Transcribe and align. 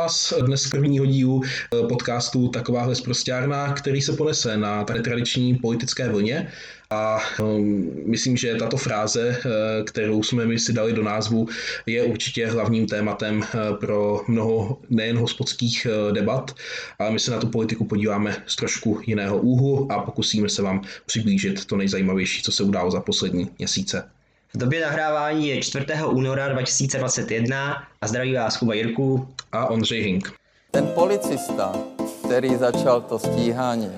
vás 0.00 0.34
dnes 0.46 0.68
prvního 0.68 1.06
dílu 1.06 1.42
eh, 1.44 1.86
podcastu 1.86 2.48
Takováhle 2.48 2.94
zprostárna, 2.94 3.72
který 3.72 4.02
se 4.02 4.12
ponese 4.12 4.56
na 4.56 4.84
tady 4.84 5.00
tradiční 5.00 5.54
politické 5.54 6.08
vlně. 6.08 6.48
A 6.90 7.18
um, 7.42 7.90
myslím, 8.06 8.36
že 8.36 8.54
tato 8.54 8.76
fráze, 8.76 9.28
uh, 9.28 9.84
kterou 9.84 10.22
jsme 10.22 10.46
mi 10.46 10.58
si 10.58 10.72
dali 10.72 10.92
do 10.92 11.02
názvu, 11.02 11.48
je 11.86 12.02
určitě 12.02 12.46
hlavním 12.46 12.86
tématem 12.86 13.38
uh, 13.38 13.76
pro 13.76 14.20
mnoho 14.28 14.78
nejen 14.90 15.18
hospodských 15.18 15.86
debat, 16.12 16.54
ale 16.98 17.10
my 17.10 17.18
se 17.18 17.30
na 17.30 17.38
tu 17.38 17.46
politiku 17.46 17.84
podíváme 17.84 18.36
z 18.46 18.56
trošku 18.56 19.00
jiného 19.06 19.38
úhlu 19.38 19.92
a 19.92 19.98
pokusíme 19.98 20.48
se 20.48 20.62
vám 20.62 20.82
přiblížit 21.06 21.64
to 21.64 21.76
nejzajímavější, 21.76 22.42
co 22.42 22.52
se 22.52 22.62
událo 22.62 22.90
za 22.90 23.00
poslední 23.00 23.50
měsíce. 23.58 24.04
V 24.54 24.58
době 24.58 24.80
nahrávání 24.80 25.48
je 25.48 25.62
4. 25.62 25.86
února 26.06 26.48
2021 26.48 27.82
a 28.00 28.06
zdraví 28.06 28.34
vás 28.34 28.56
Kuba 28.56 28.74
Jirku 28.74 29.28
a 29.52 29.66
Ondřej 29.66 30.02
Hink. 30.02 30.32
Ten 30.70 30.86
policista, 30.94 31.72
který 32.24 32.56
začal 32.56 33.00
to 33.00 33.18
stíhání, 33.18 33.90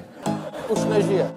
už 0.69 0.85
nežije. 0.85 1.35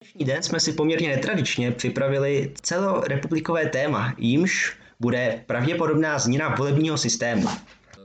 Dnešní 0.00 0.24
den 0.24 0.42
jsme 0.42 0.60
si 0.60 0.72
poměrně 0.72 1.08
netradičně 1.08 1.72
připravili 1.72 2.52
celorepublikové 2.62 3.66
téma, 3.66 4.14
jímž 4.18 4.76
bude 5.00 5.44
pravděpodobná 5.46 6.18
změna 6.18 6.54
volebního 6.58 6.98
systému. 6.98 7.48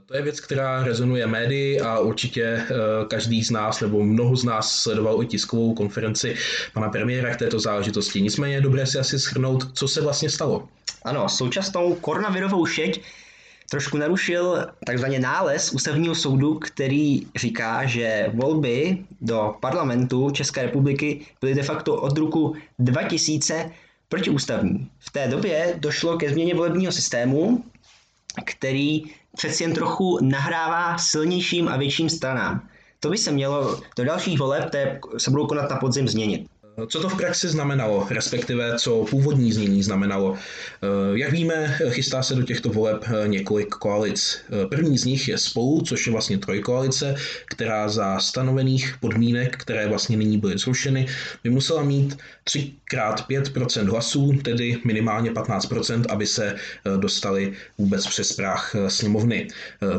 To 0.05 0.17
je 0.17 0.23
věc, 0.23 0.39
která 0.39 0.83
rezonuje 0.83 1.27
médii 1.27 1.79
a 1.79 1.99
určitě 1.99 2.43
eh, 2.43 2.65
každý 3.07 3.43
z 3.43 3.51
nás 3.51 3.81
nebo 3.81 4.03
mnoho 4.03 4.35
z 4.35 4.43
nás 4.43 4.71
sledoval 4.71 5.23
i 5.23 5.25
tiskovou 5.25 5.73
konferenci 5.73 6.35
pana 6.73 6.89
premiéra 6.89 7.33
k 7.33 7.39
této 7.39 7.59
záležitosti. 7.59 8.21
Nicméně 8.21 8.55
je 8.55 8.61
dobré 8.61 8.85
si 8.85 8.99
asi 8.99 9.19
schrnout, 9.19 9.77
co 9.77 9.87
se 9.87 10.01
vlastně 10.01 10.29
stalo. 10.29 10.67
Ano, 11.03 11.29
současnou 11.29 11.95
koronavirovou 11.95 12.65
šeť 12.65 13.01
trošku 13.71 13.97
narušil 13.97 14.67
takzvaný 14.85 15.19
nález 15.19 15.71
ústavního 15.71 16.15
soudu, 16.15 16.59
který 16.59 17.27
říká, 17.35 17.85
že 17.85 18.29
volby 18.33 19.05
do 19.21 19.55
parlamentu 19.59 20.31
České 20.31 20.63
republiky 20.63 21.25
byly 21.41 21.55
de 21.55 21.63
facto 21.63 21.95
od 21.95 22.17
roku 22.17 22.55
2000 22.79 23.71
protiústavní. 24.09 24.89
V 24.99 25.09
té 25.11 25.27
době 25.27 25.75
došlo 25.79 26.17
ke 26.17 26.29
změně 26.29 26.55
volebního 26.55 26.91
systému, 26.91 27.63
který 28.45 29.03
přeci 29.35 29.63
jen 29.63 29.73
trochu 29.73 30.19
nahrává 30.21 30.97
silnějším 30.97 31.67
a 31.67 31.77
větším 31.77 32.09
stranám. 32.09 32.67
To 32.99 33.09
by 33.09 33.17
se 33.17 33.31
mělo 33.31 33.81
do 33.97 34.05
dalších 34.05 34.39
voleb, 34.39 34.65
které 34.67 34.99
se 35.17 35.31
budou 35.31 35.47
konat 35.47 35.69
na 35.69 35.77
podzim, 35.77 36.07
změnit. 36.07 36.47
Co 36.87 37.01
to 37.01 37.09
v 37.09 37.17
praxi 37.17 37.47
znamenalo, 37.47 38.07
respektive 38.09 38.75
co 38.77 39.05
původní 39.09 39.51
znění 39.53 39.83
znamenalo? 39.83 40.35
Eh, 40.35 40.87
jak 41.13 41.31
víme, 41.31 41.77
chystá 41.89 42.23
se 42.23 42.35
do 42.35 42.43
těchto 42.43 42.69
voleb 42.69 43.05
eh, 43.07 43.27
několik 43.27 43.69
koalic. 43.69 44.37
Eh, 44.63 44.67
první 44.67 44.97
z 44.97 45.05
nich 45.05 45.27
je 45.27 45.37
spolu, 45.37 45.81
což 45.81 46.07
je 46.07 46.11
vlastně 46.11 46.37
trojkoalice, 46.37 47.15
která 47.45 47.89
za 47.89 48.19
stanovených 48.19 48.95
podmínek, 48.99 49.57
které 49.57 49.87
vlastně 49.87 50.17
nyní 50.17 50.37
byly 50.37 50.57
zrušeny, 50.57 51.07
by 51.43 51.49
musela 51.49 51.83
mít 51.83 52.17
3 52.43 52.73
krát 52.85 53.27
5% 53.29 53.89
hlasů, 53.89 54.33
tedy 54.43 54.77
minimálně 54.85 55.31
15%, 55.31 56.05
aby 56.09 56.27
se 56.27 56.55
dostali 56.97 57.53
vůbec 57.77 58.07
přes 58.07 58.33
práh 58.33 58.75
sněmovny. 58.87 59.47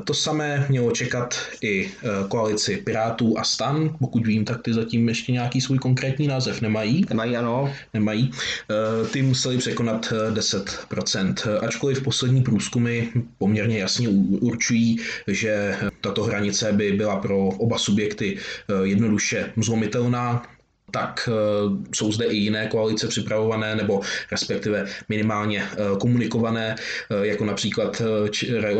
To 0.04 0.14
samé 0.14 0.66
mělo 0.68 0.90
čekat 0.90 1.38
i 1.62 1.90
koalici 2.28 2.76
Pirátů 2.76 3.38
a 3.38 3.44
Stan. 3.44 3.96
Pokud 3.98 4.26
vím, 4.26 4.44
tak 4.44 4.62
ty 4.62 4.72
zatím 4.72 5.08
ještě 5.08 5.32
nějaký 5.32 5.60
svůj 5.60 5.78
konkrétní 5.78 6.26
název 6.26 6.61
nemají. 6.62 7.04
Nemají, 7.08 7.36
ano. 7.36 7.74
Nemají. 7.94 8.30
Eh, 8.70 9.08
ty 9.08 9.22
museli 9.22 9.58
překonat 9.58 10.12
10%. 10.30 11.46
Eh, 11.46 11.58
Ačkoliv 11.58 12.02
poslední 12.02 12.42
průzkumy 12.42 13.00
poměrně 13.38 13.78
jasně 13.78 14.08
určují, 14.40 14.96
že 15.26 15.76
tato 16.00 16.24
hranice 16.24 16.72
by 16.72 16.92
byla 16.92 17.16
pro 17.16 17.38
oba 17.38 17.78
subjekty 17.78 18.36
eh, 18.36 18.86
jednoduše 18.86 19.52
zlomitelná, 19.56 20.42
tak 20.90 21.28
jsou 21.94 22.12
zde 22.12 22.24
i 22.24 22.36
jiné 22.36 22.66
koalice 22.66 23.08
připravované, 23.08 23.76
nebo 23.76 24.00
respektive 24.32 24.86
minimálně 25.08 25.64
komunikované, 26.00 26.76
jako 27.22 27.44
například 27.44 28.02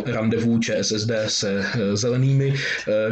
randevu 0.07 0.59
ČSSD 0.59 1.11
se 1.27 1.65
zelenými, 1.95 2.55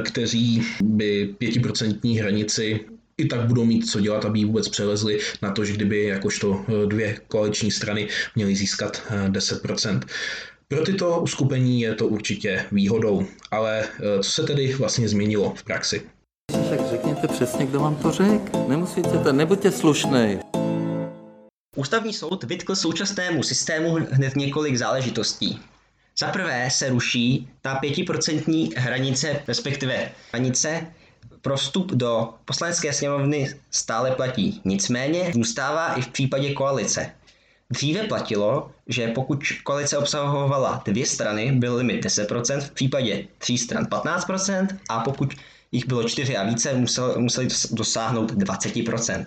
kteří 0.05 0.63
by 0.83 1.35
pětiprocentní 1.39 2.19
hranici 2.19 2.81
i 3.21 3.27
tak 3.27 3.47
budou 3.47 3.65
mít 3.65 3.91
co 3.91 4.01
dělat, 4.01 4.25
aby 4.25 4.45
vůbec 4.45 4.69
přelezli 4.69 5.19
na 5.43 5.53
to, 5.53 5.65
že 5.65 5.73
kdyby 5.73 6.05
jakožto 6.05 6.65
eh, 6.69 6.87
dvě 6.87 7.19
koaliční 7.29 7.71
strany 7.71 8.09
měly 8.35 8.57
získat 8.57 9.03
10%. 9.29 10.01
Eh, 10.03 10.09
Pro 10.69 10.85
tyto 10.85 11.21
uskupení 11.21 11.81
je 11.81 11.95
to 11.95 12.07
určitě 12.07 12.65
výhodou, 12.73 13.27
ale 13.51 13.85
eh, 13.85 14.23
co 14.23 14.31
se 14.31 14.43
tedy 14.43 14.75
vlastně 14.75 15.09
změnilo 15.09 15.55
v 15.57 15.63
praxi? 15.63 16.03
Tak 16.71 16.81
řekněte 16.91 17.29
přesně, 17.29 17.67
kdo 17.67 17.81
vám 17.81 17.97
to 17.97 18.11
řekl. 18.11 18.65
Nemusíte 18.69 19.19
to, 19.19 19.33
nebuďte 19.33 19.71
slušnej. 19.71 20.39
Ústavní 21.77 22.13
soud 22.13 22.45
vytkl 22.45 22.77
současnému 22.77 23.43
systému 23.43 23.99
hned 24.11 24.37
několik 24.37 24.77
záležitostí. 24.77 25.61
Za 26.19 26.29
prvé 26.29 26.69
se 26.71 26.89
ruší 26.89 27.49
ta 27.63 27.75
pětiprocentní 27.75 28.73
hranice, 28.77 29.43
respektive 29.49 30.11
hranice 30.33 30.87
prostup 31.43 31.93
do 31.93 32.35
poslanecké 32.45 32.93
sněmovny 32.93 33.55
stále 33.71 34.11
platí. 34.11 34.61
Nicméně 34.65 35.33
zůstává 35.35 35.95
i 35.95 36.03
v 36.03 36.09
případě 36.09 36.53
koalice. 36.53 37.11
Dříve 37.71 38.03
platilo, 38.03 38.71
že 38.87 39.09
pokud 39.09 39.45
koalice 39.65 39.99
obsahovala 39.99 40.83
dvě 40.85 41.07
strany, 41.07 41.53
byl 41.53 41.77
limit 41.77 42.05
10%, 42.05 42.61
v 42.61 42.71
případě 42.71 43.25
tří 43.39 43.59
stran 43.59 43.85
15% 43.85 44.67
a 44.89 45.01
pokud 45.01 45.35
jich 45.73 45.87
bylo 45.87 46.09
čtyři 46.09 46.37
a 46.37 46.45
více, 46.45 46.75
musel, 46.75 47.15
museli 47.19 47.49
dosáhnout 47.71 48.33
20%. 48.33 49.25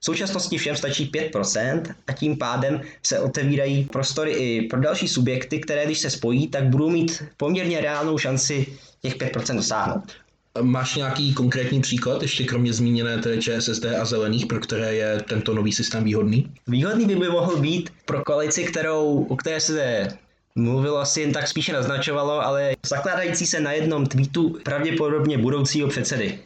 V 0.00 0.04
současnosti 0.04 0.58
všem 0.58 0.76
stačí 0.76 1.10
5% 1.10 1.94
a 2.06 2.12
tím 2.12 2.38
pádem 2.38 2.80
se 3.06 3.20
otevírají 3.20 3.84
prostory 3.84 4.32
i 4.32 4.62
pro 4.62 4.80
další 4.80 5.08
subjekty, 5.08 5.60
které 5.60 5.86
když 5.86 5.98
se 5.98 6.10
spojí, 6.10 6.48
tak 6.48 6.64
budou 6.64 6.90
mít 6.90 7.22
poměrně 7.36 7.80
reálnou 7.80 8.18
šanci 8.18 8.66
těch 9.02 9.16
5% 9.16 9.56
dosáhnout. 9.56 10.12
Máš 10.60 10.94
nějaký 10.94 11.34
konkrétní 11.34 11.80
příklad, 11.80 12.22
ještě 12.22 12.44
kromě 12.44 12.72
zmíněné 12.72 13.18
té 13.18 13.38
ČSSD 13.38 13.84
a 14.00 14.04
zelených, 14.04 14.46
pro 14.46 14.60
které 14.60 14.94
je 14.94 15.22
tento 15.28 15.54
nový 15.54 15.72
systém 15.72 16.04
výhodný? 16.04 16.50
Výhodný 16.66 17.06
by, 17.06 17.16
by 17.16 17.28
mohl 17.28 17.56
být 17.56 17.90
pro 18.04 18.24
koalici, 18.24 18.64
kterou, 18.64 19.26
o 19.28 19.36
které 19.36 19.60
se 19.60 20.08
mluvilo 20.54 20.98
asi 20.98 21.20
jen 21.20 21.32
tak 21.32 21.48
spíše 21.48 21.72
naznačovalo, 21.72 22.46
ale 22.46 22.76
zakládající 22.86 23.46
se 23.46 23.60
na 23.60 23.72
jednom 23.72 24.06
tweetu 24.06 24.58
pravděpodobně 24.62 25.38
budoucího 25.38 25.88
předsedy 25.88 26.38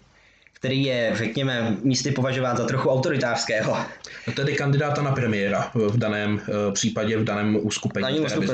který 0.62 0.84
je, 0.84 1.12
řekněme, 1.14 1.76
místy 1.82 2.10
považován 2.10 2.56
za 2.56 2.66
trochu 2.66 2.90
autoritářského. 2.90 3.76
No 4.26 4.32
tedy 4.32 4.54
kandidáta 4.54 5.02
na 5.02 5.12
premiéra 5.12 5.70
v 5.74 5.98
daném 5.98 6.34
uh, 6.34 6.72
případě, 6.72 7.16
v 7.16 7.24
daném 7.24 7.58
uskupení, 7.62 8.24
které 8.24 8.46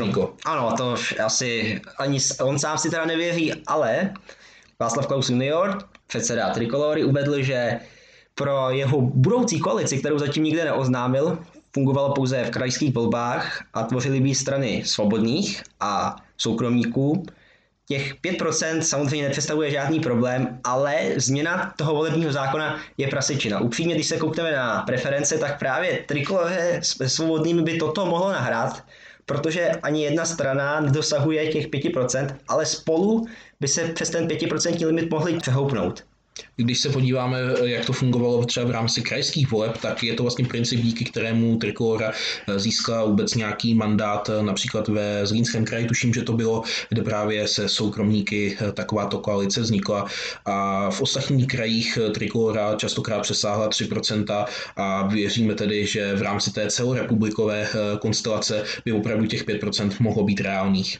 Ano, 0.44 0.74
to 0.76 0.94
asi 1.24 1.80
ani 1.98 2.18
on 2.40 2.58
sám 2.58 2.78
si 2.78 2.90
teda 2.90 3.04
nevěří, 3.04 3.52
ale 3.66 4.10
Václav 4.80 5.06
Klaus 5.06 5.30
junior, 5.30 5.78
předseda 6.06 6.50
Trikolory, 6.50 7.04
uvedl, 7.04 7.42
že 7.42 7.80
pro 8.34 8.70
jeho 8.70 9.00
budoucí 9.00 9.58
koalici, 9.60 9.98
kterou 9.98 10.18
zatím 10.18 10.44
nikde 10.44 10.64
neoznámil, 10.64 11.38
fungovalo 11.74 12.14
pouze 12.14 12.44
v 12.44 12.50
krajských 12.50 12.94
volbách 12.94 13.64
a 13.74 13.82
tvořili 13.82 14.20
by 14.20 14.34
strany 14.34 14.82
svobodných 14.84 15.62
a 15.80 16.16
soukromníků. 16.36 17.26
Těch 17.86 18.14
5% 18.14 18.80
samozřejmě 18.80 19.26
nepředstavuje 19.26 19.70
žádný 19.70 20.00
problém, 20.00 20.60
ale 20.64 20.98
změna 21.16 21.74
toho 21.76 21.94
volebního 21.94 22.32
zákona 22.32 22.80
je 22.98 23.08
prasečina. 23.08 23.60
Upřímně, 23.60 23.94
když 23.94 24.06
se 24.06 24.16
koukneme 24.16 24.52
na 24.52 24.82
preference, 24.82 25.38
tak 25.38 25.58
právě 25.58 26.04
trikolore 26.06 26.80
s 26.82 27.14
svobodnými 27.14 27.62
by 27.62 27.78
toto 27.78 28.06
mohlo 28.06 28.32
nahrát, 28.32 28.84
protože 29.28 29.70
ani 29.70 30.04
jedna 30.04 30.24
strana 30.24 30.80
nedosahuje 30.80 31.52
těch 31.52 31.68
5%, 31.68 32.36
ale 32.48 32.66
spolu 32.66 33.26
by 33.60 33.68
se 33.68 33.84
přes 33.84 34.10
ten 34.10 34.26
5% 34.26 34.86
limit 34.86 35.10
mohli 35.10 35.36
přehoupnout. 35.36 36.04
Když 36.56 36.80
se 36.80 36.88
podíváme, 36.88 37.38
jak 37.64 37.84
to 37.84 37.92
fungovalo 37.92 38.44
třeba 38.44 38.66
v 38.66 38.70
rámci 38.70 39.02
krajských 39.02 39.50
voleb, 39.50 39.78
tak 39.78 40.02
je 40.02 40.14
to 40.14 40.22
vlastně 40.22 40.44
princip, 40.44 40.80
díky 40.80 41.04
kterému 41.04 41.56
Trikolora 41.56 42.12
získala 42.56 43.04
vůbec 43.04 43.34
nějaký 43.34 43.74
mandát, 43.74 44.30
například 44.40 44.88
ve 44.88 45.26
Zlínském 45.26 45.64
kraji, 45.64 45.86
tuším, 45.86 46.14
že 46.14 46.22
to 46.22 46.32
bylo, 46.32 46.62
kde 46.88 47.02
právě 47.02 47.48
se 47.48 47.68
soukromníky 47.68 48.58
takováto 48.74 49.18
koalice 49.18 49.60
vznikla. 49.60 50.06
A 50.44 50.90
v 50.90 51.00
ostatních 51.00 51.46
krajích 51.46 51.98
Trikolora 52.14 52.74
častokrát 52.76 53.22
přesáhla 53.22 53.68
3% 53.68 54.44
a 54.76 55.06
věříme 55.06 55.54
tedy, 55.54 55.86
že 55.86 56.14
v 56.14 56.22
rámci 56.22 56.52
té 56.52 56.70
celorepublikové 56.70 57.68
konstelace 58.00 58.64
by 58.84 58.92
opravdu 58.92 59.26
těch 59.26 59.46
5% 59.46 59.90
mohlo 60.00 60.24
být 60.24 60.40
reálných. 60.40 60.98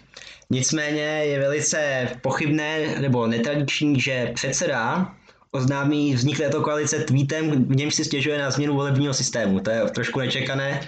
Nicméně 0.51 1.03
je 1.03 1.39
velice 1.39 2.09
pochybné 2.23 3.01
nebo 3.01 3.27
netradiční, 3.27 4.01
že 4.01 4.31
předseda 4.35 5.15
oznámí 5.51 6.15
vznik 6.15 6.39
této 6.39 6.63
koalice 6.63 6.99
tweetem, 6.99 7.65
v 7.65 7.77
němž 7.77 7.95
si 7.95 8.05
stěžuje 8.05 8.39
na 8.39 8.51
změnu 8.51 8.75
volebního 8.75 9.15
systému. 9.15 9.61
To 9.61 9.71
je 9.71 9.81
trošku 9.85 10.21
nečekané. 10.21 10.81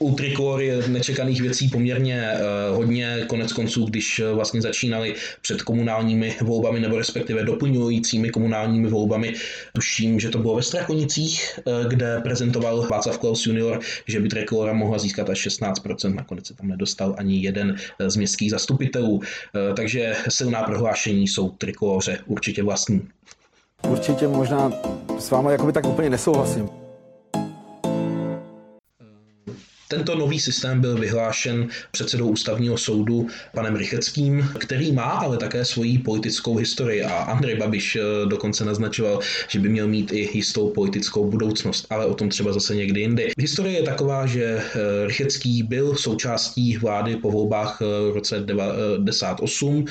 u 0.00 0.14
Trikolory 0.14 0.72
nečekaných 0.88 1.40
věcí 1.40 1.68
poměrně 1.68 2.32
uh, 2.70 2.76
hodně. 2.76 3.24
Konec 3.26 3.52
konců, 3.52 3.84
když 3.84 4.18
uh, 4.18 4.36
vlastně 4.36 4.62
začínali 4.62 5.14
před 5.40 5.62
komunálními 5.62 6.36
volbami 6.40 6.80
nebo 6.80 6.98
respektive 6.98 7.44
doplňujícími 7.44 8.30
komunálními 8.30 8.88
volbami, 8.88 9.34
tuším, 9.72 10.20
že 10.20 10.28
to 10.28 10.38
bylo 10.38 10.56
ve 10.56 10.62
Strakonicích, 10.62 11.60
uh, 11.64 11.88
kde 11.88 12.20
prezentoval 12.20 12.86
Václav 12.90 13.18
Klaus 13.18 13.46
junior, 13.46 13.80
že 14.06 14.20
by 14.20 14.28
Trikolora 14.28 14.72
mohla 14.72 14.98
získat 14.98 15.30
až 15.30 15.46
16%. 15.46 16.14
Nakonec 16.14 16.46
se 16.46 16.54
tam 16.54 16.68
nedostal 16.68 17.14
ani 17.18 17.42
jeden 17.42 17.76
z 18.08 18.16
městských 18.16 18.50
zastupitelů. 18.50 19.20
Takže 19.76 20.16
silná 20.28 20.62
prohlášení 20.62 21.28
jsou 21.28 21.48
Trikoloře 21.48 22.18
určitě 22.26 22.62
vlastní. 22.62 23.00
Určitě 23.88 24.28
možná 24.28 24.72
s 25.18 25.30
vámi 25.30 25.52
jakoby 25.52 25.72
tak 25.72 25.86
úplně 25.86 26.10
nesouhlasím. 26.10 26.79
Tento 29.90 30.14
nový 30.14 30.40
systém 30.40 30.80
byl 30.80 30.98
vyhlášen 30.98 31.68
předsedou 31.90 32.28
ústavního 32.28 32.78
soudu 32.78 33.26
panem 33.54 33.76
Rycheckým, 33.76 34.48
který 34.58 34.92
má 34.92 35.02
ale 35.02 35.36
také 35.36 35.64
svoji 35.64 35.98
politickou 35.98 36.56
historii 36.56 37.02
a 37.02 37.14
Andrej 37.14 37.56
Babiš 37.56 37.96
eh, 37.96 38.00
dokonce 38.26 38.64
naznačoval, 38.64 39.20
že 39.48 39.58
by 39.58 39.68
měl 39.68 39.88
mít 39.88 40.12
i 40.12 40.30
jistou 40.36 40.70
politickou 40.70 41.30
budoucnost, 41.30 41.86
ale 41.90 42.06
o 42.06 42.14
tom 42.14 42.28
třeba 42.28 42.52
zase 42.52 42.74
někdy 42.74 43.00
jindy. 43.00 43.30
Historie 43.38 43.76
je 43.76 43.82
taková, 43.82 44.26
že 44.26 44.44
eh, 44.44 44.62
Rychecký 45.06 45.62
byl 45.62 45.94
součástí 45.94 46.76
vlády 46.76 47.16
po 47.16 47.30
volbách 47.30 47.78
eh, 47.82 48.10
v 48.10 48.14
roce 48.14 48.36
1998 48.36 49.84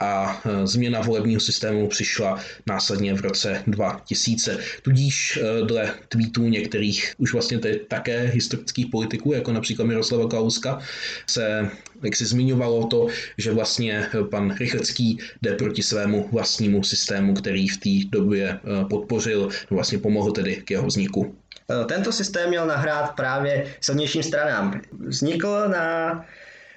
a 0.00 0.42
změna 0.64 1.00
volebního 1.00 1.40
systému 1.40 1.88
přišla 1.88 2.38
následně 2.66 3.14
v 3.14 3.20
roce 3.20 3.62
2000. 3.66 4.58
Tudíž 4.82 5.38
dle 5.64 5.94
tweetů 6.08 6.48
některých 6.48 7.14
už 7.18 7.32
vlastně 7.32 7.58
také 7.88 8.20
historických 8.26 8.86
politiků, 8.86 9.32
jako 9.38 9.52
například 9.52 9.84
Miroslava 9.84 10.28
Kalouska, 10.28 10.78
se 11.26 11.70
jak 12.02 12.16
si 12.16 12.26
zmiňovalo 12.26 12.86
to, 12.86 13.06
že 13.38 13.52
vlastně 13.52 14.06
pan 14.30 14.54
Rychlcký 14.60 15.18
jde 15.42 15.52
proti 15.52 15.82
svému 15.82 16.28
vlastnímu 16.32 16.84
systému, 16.84 17.34
který 17.34 17.68
v 17.68 17.76
té 17.76 18.18
době 18.18 18.48
eh, 18.48 18.84
podpořil, 18.84 19.48
vlastně 19.70 19.98
pomohl 19.98 20.32
tedy 20.32 20.56
k 20.56 20.70
jeho 20.70 20.86
vzniku. 20.86 21.34
Eh, 21.70 21.84
tento 21.84 22.12
systém 22.12 22.48
měl 22.48 22.66
nahrát 22.66 23.16
právě 23.16 23.74
silnějším 23.80 24.22
stranám. 24.22 24.80
Vznikl 25.06 25.68
na 25.68 26.24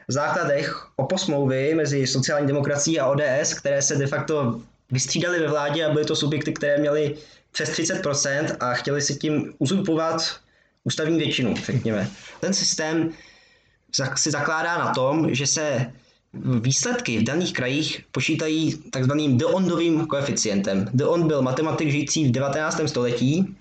základech 0.07 0.87
oposmlouvy 0.95 1.73
mezi 1.75 2.07
sociální 2.07 2.47
demokracií 2.47 2.99
a 2.99 3.07
ODS, 3.07 3.53
které 3.53 3.81
se 3.81 3.95
de 3.95 4.07
facto 4.07 4.61
vystřídaly 4.91 5.39
ve 5.39 5.47
vládě 5.47 5.85
a 5.85 5.91
byly 5.91 6.05
to 6.05 6.15
subjekty, 6.15 6.53
které 6.53 6.77
měly 6.77 7.15
přes 7.51 7.69
30% 7.69 8.55
a 8.59 8.73
chtěli 8.73 9.01
si 9.01 9.15
tím 9.15 9.53
uzurpovat 9.59 10.39
ústavní 10.83 11.17
většinu, 11.17 11.55
řekněme. 11.65 12.09
Ten 12.39 12.53
systém 12.53 13.09
si 14.15 14.31
zakládá 14.31 14.77
na 14.77 14.93
tom, 14.93 15.35
že 15.35 15.47
se 15.47 15.93
výsledky 16.33 17.19
v 17.19 17.23
daných 17.23 17.53
krajích 17.53 18.05
počítají 18.11 18.77
takzvaným 18.77 19.37
Deondovým 19.37 20.05
koeficientem. 20.05 20.89
Deond 20.93 21.25
byl 21.25 21.41
matematik 21.41 21.89
žijící 21.89 22.25
v 22.25 22.31
19. 22.31 22.81
století 22.85 23.55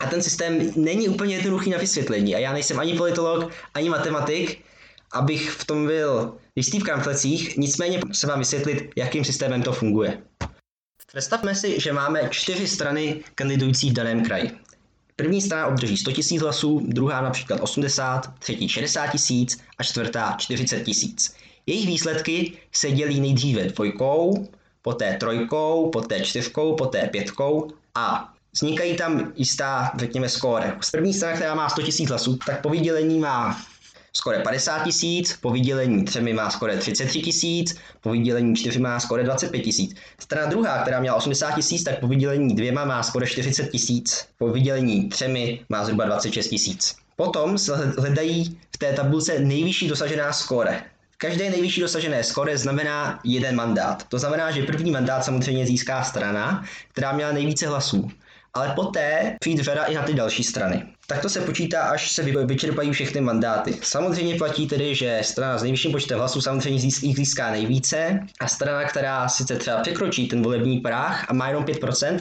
a 0.00 0.06
ten 0.06 0.22
systém 0.22 0.72
není 0.76 1.08
úplně 1.08 1.34
jednoduchý 1.34 1.70
na 1.70 1.78
vysvětlení. 1.78 2.34
A 2.34 2.38
já 2.38 2.52
nejsem 2.52 2.80
ani 2.80 2.94
politolog, 2.94 3.52
ani 3.74 3.88
matematik, 3.88 4.58
abych 5.12 5.50
v 5.50 5.64
tom 5.64 5.86
byl 5.86 6.34
jistý 6.56 6.80
v 6.80 6.84
kramflecích, 6.84 7.56
nicméně 7.56 8.00
se 8.12 8.26
vám 8.26 8.38
vysvětlit, 8.38 8.90
jakým 8.96 9.24
systémem 9.24 9.62
to 9.62 9.72
funguje. 9.72 10.18
Představme 11.06 11.54
si, 11.54 11.80
že 11.80 11.92
máme 11.92 12.28
čtyři 12.30 12.68
strany 12.68 13.20
kandidující 13.34 13.90
v 13.90 13.92
daném 13.92 14.24
kraji. 14.24 14.50
První 15.20 15.42
strana 15.42 15.66
obdrží 15.66 15.96
100 15.96 16.10
000 16.10 16.42
hlasů, 16.42 16.80
druhá 16.84 17.20
například 17.20 17.60
80, 17.60 18.32
třetí 18.38 18.68
60 18.68 19.06
tisíc 19.06 19.60
a 19.78 19.82
čtvrtá 19.82 20.34
40 20.38 20.84
tisíc. 20.84 21.34
Jejich 21.66 21.86
výsledky 21.86 22.52
se 22.72 22.90
dělí 22.90 23.20
nejdříve 23.20 23.64
dvojkou, 23.64 24.48
poté 24.82 25.16
trojkou, 25.16 25.90
poté 25.90 26.20
čtyřkou, 26.20 26.74
poté 26.74 27.06
pětkou 27.06 27.70
a 27.94 28.32
vznikají 28.52 28.96
tam 28.96 29.32
jistá, 29.36 29.92
řekněme, 29.96 30.28
skóre. 30.28 30.76
První 30.92 31.14
strana, 31.14 31.36
která 31.36 31.54
má 31.54 31.68
100 31.68 31.80
000 31.80 31.92
hlasů, 32.08 32.38
tak 32.46 32.62
po 32.62 32.68
vydělení 32.68 33.18
má 33.18 33.60
skore 34.12 34.38
50 34.38 34.84
tisíc, 34.84 35.36
po 35.40 35.50
vydělení 35.50 36.04
třemi 36.04 36.32
má 36.32 36.50
skore 36.50 36.76
33 36.76 37.20
tisíc, 37.20 37.76
po 38.00 38.10
vydělení 38.10 38.56
čtyři 38.56 38.78
má 38.78 39.00
skore 39.00 39.22
25 39.22 39.60
tisíc. 39.60 39.96
Strana 40.18 40.50
druhá, 40.50 40.82
která 40.82 41.00
měla 41.00 41.16
80 41.16 41.54
tisíc, 41.54 41.84
tak 41.84 42.00
po 42.00 42.08
vydělení 42.08 42.54
dvěma 42.54 42.84
má 42.84 43.02
skore 43.02 43.26
40 43.26 43.70
tisíc, 43.70 44.26
po 44.38 44.48
vydělení 44.48 45.08
třemi 45.08 45.60
má 45.68 45.84
zhruba 45.84 46.04
26 46.04 46.48
tisíc. 46.48 46.96
Potom 47.16 47.58
se 47.58 47.76
hledají 47.98 48.58
v 48.74 48.78
té 48.78 48.92
tabulce 48.92 49.38
nejvyšší 49.38 49.88
dosažená 49.88 50.32
skóre. 50.32 50.82
Každé 51.16 51.50
nejvyšší 51.50 51.80
dosažené 51.80 52.24
skóre 52.24 52.58
znamená 52.58 53.20
jeden 53.24 53.56
mandát. 53.56 54.04
To 54.08 54.18
znamená, 54.18 54.50
že 54.50 54.62
první 54.62 54.90
mandát 54.90 55.24
samozřejmě 55.24 55.66
získá 55.66 56.04
strana, 56.04 56.64
která 56.92 57.12
měla 57.12 57.32
nejvíce 57.32 57.66
hlasů 57.66 58.10
ale 58.54 58.72
poté 58.74 59.36
přijít 59.40 59.58
řada 59.60 59.84
i 59.84 59.94
na 59.94 60.02
ty 60.02 60.14
další 60.14 60.44
strany. 60.44 60.86
Takto 61.06 61.28
se 61.28 61.40
počítá, 61.40 61.82
až 61.82 62.12
se 62.12 62.22
vyčerpají 62.22 62.92
všechny 62.92 63.20
mandáty. 63.20 63.78
Samozřejmě 63.82 64.34
platí 64.34 64.66
tedy, 64.66 64.94
že 64.94 65.20
strana 65.22 65.58
s 65.58 65.62
nejvyšším 65.62 65.92
počtem 65.92 66.18
hlasů 66.18 66.40
samozřejmě 66.40 66.80
jich 67.02 67.16
získá 67.16 67.50
nejvíce 67.50 68.20
a 68.40 68.48
strana, 68.48 68.84
která 68.84 69.28
sice 69.28 69.56
třeba 69.56 69.80
překročí 69.80 70.28
ten 70.28 70.42
volební 70.42 70.80
práh 70.80 71.30
a 71.30 71.32
má 71.32 71.48
jenom 71.48 71.64
5%, 71.64 72.20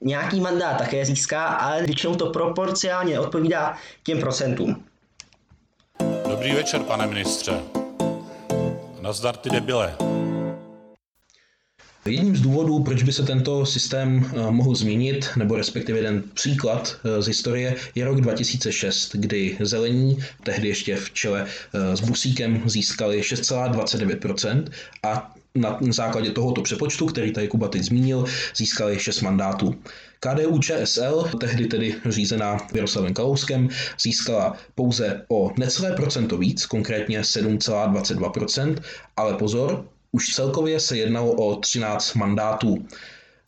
nějaký 0.00 0.40
mandát 0.40 0.78
také 0.78 1.04
získá, 1.04 1.44
ale 1.44 1.82
většinou 1.82 2.14
to 2.14 2.30
proporcionálně 2.30 3.20
odpovídá 3.20 3.76
těm 4.02 4.20
procentům. 4.20 4.84
Dobrý 6.28 6.54
večer, 6.54 6.80
pane 6.80 7.06
ministře. 7.06 7.52
Nazdar 9.00 9.36
ty 9.36 9.50
debile. 9.50 9.96
Jedním 12.06 12.36
z 12.36 12.40
důvodů, 12.40 12.82
proč 12.82 13.02
by 13.02 13.12
se 13.12 13.22
tento 13.22 13.66
systém 13.66 14.26
eh, 14.26 14.50
mohl 14.50 14.74
změnit, 14.74 15.28
nebo 15.36 15.56
respektive 15.56 15.98
jeden 15.98 16.22
příklad 16.34 16.96
eh, 17.04 17.22
z 17.22 17.26
historie, 17.26 17.76
je 17.94 18.04
rok 18.04 18.20
2006, 18.20 19.16
kdy 19.16 19.56
zelení, 19.60 20.18
tehdy 20.42 20.68
ještě 20.68 20.96
v 20.96 21.10
čele 21.10 21.46
eh, 21.74 21.96
s 21.96 22.00
Busíkem, 22.00 22.62
získali 22.66 23.20
6,29% 23.20 24.64
a 25.02 25.34
na 25.54 25.78
základě 25.90 26.30
tohoto 26.30 26.62
přepočtu, 26.62 27.06
který 27.06 27.32
tady 27.32 27.48
Kuba 27.48 27.68
teď 27.68 27.82
zmínil, 27.82 28.24
získali 28.56 28.98
6 28.98 29.20
mandátů. 29.20 29.74
KDU 30.20 30.58
ČSL, 30.58 31.30
tehdy 31.40 31.66
tedy 31.66 31.94
řízená 32.08 32.58
Miroslavem 32.72 33.14
Kalouskem, 33.14 33.68
získala 34.00 34.56
pouze 34.74 35.24
o 35.28 35.52
necelé 35.58 35.92
procento 35.92 36.38
víc, 36.38 36.66
konkrétně 36.66 37.20
7,22%, 37.20 38.76
ale 39.16 39.34
pozor, 39.34 39.84
už 40.16 40.26
celkově 40.26 40.80
se 40.80 40.96
jednalo 40.96 41.32
o 41.32 41.56
13 41.56 42.14
mandátů. 42.14 42.86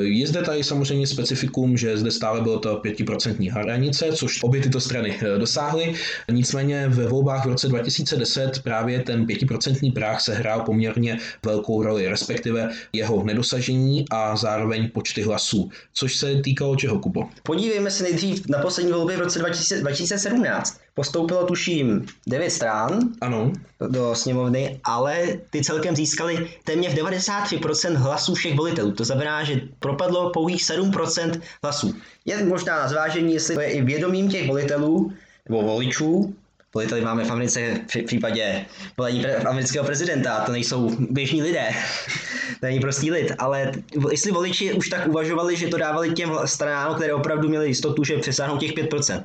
Je 0.03 0.27
zde 0.27 0.43
tady 0.43 0.65
samozřejmě 0.65 1.07
specifikum, 1.07 1.77
že 1.77 1.97
zde 1.97 2.11
stále 2.11 2.41
bylo 2.41 2.59
to 2.59 2.77
5% 2.77 3.53
hranice, 3.53 4.13
což 4.13 4.43
obě 4.43 4.61
tyto 4.61 4.81
strany 4.81 5.19
eh, 5.21 5.39
dosáhly. 5.39 5.95
Nicméně 6.31 6.89
ve 6.89 7.07
volbách 7.07 7.45
v 7.45 7.49
roce 7.49 7.69
2010 7.69 8.63
právě 8.63 9.01
ten 9.01 9.27
5% 9.27 9.93
práh 9.93 10.21
se 10.21 10.35
hrál 10.35 10.61
poměrně 10.61 11.19
velkou 11.45 11.83
roli, 11.83 12.09
respektive 12.09 12.71
jeho 12.93 13.25
nedosažení 13.25 14.05
a 14.11 14.37
zároveň 14.37 14.91
počty 14.91 15.23
hlasů, 15.23 15.71
což 15.93 16.17
se 16.17 16.43
týkalo 16.43 16.77
čeho, 16.77 16.99
Kubo? 16.99 17.29
Podívejme 17.43 17.91
se 17.91 18.03
nejdřív 18.03 18.49
na 18.49 18.59
poslední 18.59 18.93
volby 18.93 19.17
v 19.17 19.21
roce 19.21 19.39
2017 19.81 20.81
postoupilo 20.99 21.47
tuším 21.47 22.07
9 22.27 22.51
strán 22.51 22.99
ano. 23.21 23.53
do 23.89 24.15
sněmovny, 24.15 24.81
ale 24.85 25.39
ty 25.51 25.63
celkem 25.63 25.97
získali 25.97 26.51
téměř 26.65 26.95
93% 26.95 27.95
hlasů 27.95 28.35
všech 28.35 28.57
volitelů. 28.57 28.93
To 28.93 29.05
znamená, 29.05 29.45
že 29.45 29.61
propadlo 29.79 30.31
pouhých 30.31 30.63
7% 30.63 31.41
hlasů. 31.63 31.95
Je 32.25 32.45
možná 32.45 32.83
na 32.83 32.89
zvážení, 32.89 33.35
jestli 33.35 33.55
to 33.55 33.61
je 33.61 33.71
i 33.71 33.83
vědomím 33.83 34.29
těch 34.29 34.49
volitelů 34.49 35.13
nebo 35.49 35.63
voličů, 35.63 36.35
Voliteli 36.75 37.01
máme 37.01 37.25
v 37.25 37.31
Americe 37.31 37.81
v 37.87 38.03
případě 38.03 38.65
volení 38.97 39.27
amerického 39.27 39.87
prezidenta, 39.87 40.45
to 40.45 40.53
nejsou 40.53 40.91
běžní 41.11 41.43
lidé, 41.43 41.69
to 42.61 42.67
není 42.67 42.81
prostý 42.81 43.11
lid, 43.11 43.33
ale 43.39 43.73
jestli 44.11 44.33
voliči 44.33 44.73
už 44.73 44.89
tak 44.89 45.09
uvažovali, 45.09 45.57
že 45.57 45.69
to 45.69 45.79
dávali 45.79 46.11
těm 46.11 46.31
stranám, 46.45 46.95
které 46.95 47.15
opravdu 47.15 47.49
měli 47.49 47.67
jistotu, 47.67 48.05
že 48.05 48.19
přesáhnou 48.19 48.57
těch 48.57 48.73
5%. 48.75 49.23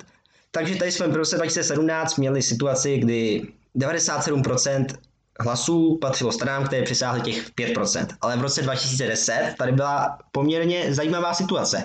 Takže 0.56 0.76
tady 0.76 0.92
jsme 0.92 1.08
v 1.08 1.16
roce 1.16 1.36
2017 1.36 2.18
měli 2.18 2.42
situaci, 2.42 2.98
kdy 2.98 3.48
97% 3.76 4.86
hlasů 5.40 5.98
patřilo 6.02 6.32
stranám, 6.32 6.66
které 6.66 6.84
přisáhly 6.84 7.22
těch 7.22 7.50
5%. 7.50 8.08
Ale 8.22 8.38
v 8.38 8.42
roce 8.42 8.62
2010 8.62 9.56
tady 9.58 9.72
byla 9.72 10.18
poměrně 10.32 10.94
zajímavá 10.94 11.34
situace. 11.34 11.84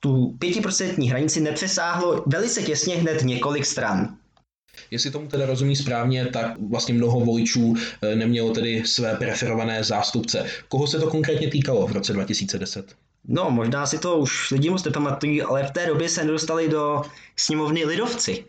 Tu 0.00 0.36
5% 0.38 1.08
hranici 1.08 1.40
nepřesáhlo 1.40 2.24
velice 2.26 2.62
těsně 2.62 2.96
hned 2.96 3.22
několik 3.22 3.66
stran. 3.66 4.16
Jestli 4.90 5.10
tomu 5.10 5.28
teda 5.28 5.46
rozumí 5.46 5.76
správně, 5.76 6.26
tak 6.26 6.46
vlastně 6.70 6.94
mnoho 6.94 7.20
voličů 7.20 7.74
eh, 8.02 8.16
nemělo 8.16 8.50
tedy 8.50 8.82
své 8.86 9.16
preferované 9.16 9.84
zástupce. 9.84 10.46
Koho 10.68 10.86
se 10.86 10.98
to 10.98 11.10
konkrétně 11.10 11.50
týkalo 11.50 11.86
v 11.86 11.92
roce 11.92 12.12
2010? 12.12 12.94
No, 13.28 13.50
možná 13.50 13.86
si 13.86 13.98
to 13.98 14.16
už 14.16 14.50
lidi 14.50 14.70
moc 14.70 14.84
nepamatují, 14.84 15.42
ale 15.42 15.64
v 15.64 15.70
té 15.70 15.86
době 15.86 16.08
se 16.08 16.24
dostali 16.24 16.68
do 16.68 17.02
sněmovny 17.36 17.84
lidovci. 17.84 18.44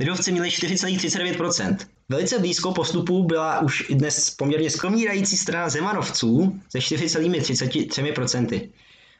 lidovci 0.00 0.32
měli 0.32 0.48
4,39%. 0.48 1.76
Velice 2.08 2.38
blízko 2.38 2.72
postupu 2.72 3.24
byla 3.24 3.60
už 3.60 3.90
i 3.90 3.94
dnes 3.94 4.30
poměrně 4.30 4.70
skomírající 4.70 5.36
strana 5.36 5.68
Zemanovců 5.68 6.60
ze 6.72 6.78
4,33%. 6.78 8.70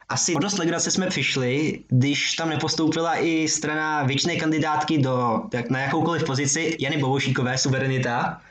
Asi 0.09 0.35
o 0.35 0.39
dost 0.39 0.57
legrace 0.57 0.91
jsme 0.91 1.07
přišli, 1.07 1.79
když 1.87 2.33
tam 2.33 2.49
nepostoupila 2.49 3.15
i 3.17 3.47
strana 3.47 4.03
většiné 4.03 4.35
kandidátky 4.35 4.97
do, 4.97 5.41
tak 5.51 5.69
na 5.69 5.79
jakoukoliv 5.79 6.23
pozici 6.23 6.77
Jany 6.79 6.97
Bobošíkové, 6.97 7.57
suverenita. 7.57 8.41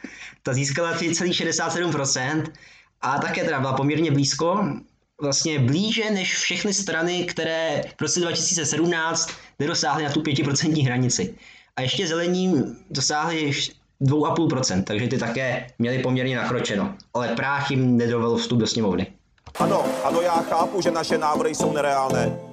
Ta 0.43 0.53
získala 0.53 0.97
3,67% 0.97 2.45
a 3.01 3.19
také 3.19 3.45
teda 3.45 3.61
byla 3.61 3.73
poměrně 3.73 4.11
blízko, 4.11 4.65
vlastně 5.21 5.59
blíže 5.59 6.11
než 6.11 6.37
všechny 6.37 6.75
strany, 6.75 7.25
které 7.25 7.83
v 7.99 8.03
roce 8.03 8.21
2017 8.21 9.31
nedosáhly 9.59 10.05
na 10.05 10.11
tu 10.11 10.21
5% 10.21 10.85
hranici. 10.85 11.35
A 11.77 11.83
ještě 11.83 12.07
zelení 12.07 12.77
dosáhli 12.91 13.51
2,5%, 14.01 14.85
takže 14.85 15.09
ty 15.09 15.19
také 15.19 15.67
měli 15.79 15.99
poměrně 15.99 16.37
nakročeno. 16.37 16.95
Ale 17.15 17.29
práh 17.29 17.71
jim 17.71 17.97
nedovolil 17.97 18.37
vstup 18.37 18.59
do 18.59 18.67
sněmovny. 18.67 19.07
Ano, 19.59 19.85
ano, 20.05 20.21
já 20.21 20.33
chápu, 20.35 20.81
že 20.83 20.91
naše 20.91 21.19
návrhy 21.19 21.55
jsou 21.55 21.73
nereálné. 21.73 22.46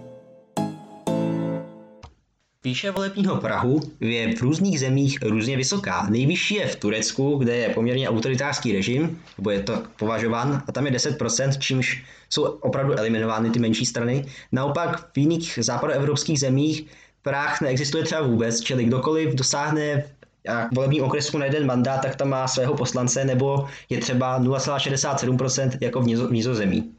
Výše 2.65 2.91
volebního 2.91 3.35
Prahu 3.35 3.81
je 3.99 4.35
v 4.35 4.41
různých 4.41 4.79
zemích 4.79 5.19
různě 5.21 5.57
vysoká. 5.57 6.07
Nejvyšší 6.09 6.55
je 6.55 6.67
v 6.67 6.75
Turecku, 6.75 7.37
kde 7.37 7.55
je 7.55 7.69
poměrně 7.69 8.09
autoritářský 8.09 8.73
režim, 8.73 9.19
nebo 9.37 9.49
je 9.49 9.61
to 9.61 9.83
považován, 9.99 10.63
a 10.67 10.71
tam 10.71 10.85
je 10.85 10.91
10%, 10.91 11.59
čímž 11.59 12.03
jsou 12.29 12.43
opravdu 12.43 12.93
eliminovány 12.93 13.49
ty 13.49 13.59
menší 13.59 13.85
strany. 13.85 14.25
Naopak 14.51 15.11
v 15.13 15.17
jiných 15.17 15.59
západoevropských 15.61 16.39
zemích 16.39 16.85
Prah 17.21 17.61
neexistuje 17.61 18.03
třeba 18.03 18.21
vůbec, 18.21 18.61
čili 18.61 18.83
kdokoliv 18.83 19.35
dosáhne 19.35 20.03
a 20.49 20.67
volební 20.75 21.01
okresku 21.01 21.37
na 21.37 21.45
jeden 21.45 21.65
mandát, 21.65 22.01
tak 22.01 22.15
tam 22.15 22.29
má 22.29 22.47
svého 22.47 22.73
poslance, 22.73 23.25
nebo 23.25 23.67
je 23.89 23.97
třeba 23.97 24.41
0,67% 24.41 25.77
jako 25.81 26.01
v 26.01 26.31
Nizozemí. 26.31 26.91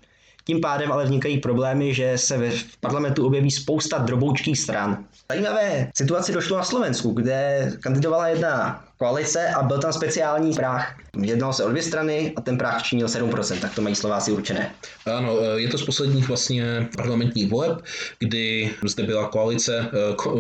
Tím 0.47 0.61
pádem 0.61 0.93
ale 0.93 1.05
vznikají 1.05 1.39
problémy, 1.39 1.95
že 1.95 2.19
se 2.19 2.39
ve 2.39 2.51
parlamentu 2.81 3.27
objeví 3.27 3.51
spousta 3.51 3.99
droboučkých 3.99 4.59
stran. 4.59 5.05
Zajímavé 5.31 5.91
situaci 5.97 6.33
došlo 6.33 6.57
na 6.57 6.65
Slovensku, 6.65 7.11
kde 7.11 7.73
kandidovala 7.81 8.29
jedna 8.29 8.85
koalice 8.99 9.49
a 9.49 9.63
byl 9.63 9.79
tam 9.79 9.93
speciální 9.93 10.55
práh. 10.55 10.97
Jednalo 11.21 11.53
se 11.53 11.65
o 11.65 11.71
dvě 11.71 11.83
strany 11.83 12.33
a 12.37 12.41
ten 12.41 12.59
práh 12.59 12.83
činil 12.83 13.07
7%, 13.07 13.59
tak 13.59 13.75
to 13.75 13.83
mají 13.83 13.95
Slováci 13.95 14.33
určené. 14.33 14.75
Ano, 15.07 15.37
je 15.57 15.69
to 15.69 15.79
z 15.79 15.85
posledních 15.85 16.29
vlastně 16.29 16.89
parlamentních 16.97 17.51
voleb, 17.51 17.79
kdy 18.19 18.71
zde 18.85 19.03
byla 19.03 19.29
koalice, 19.29 19.91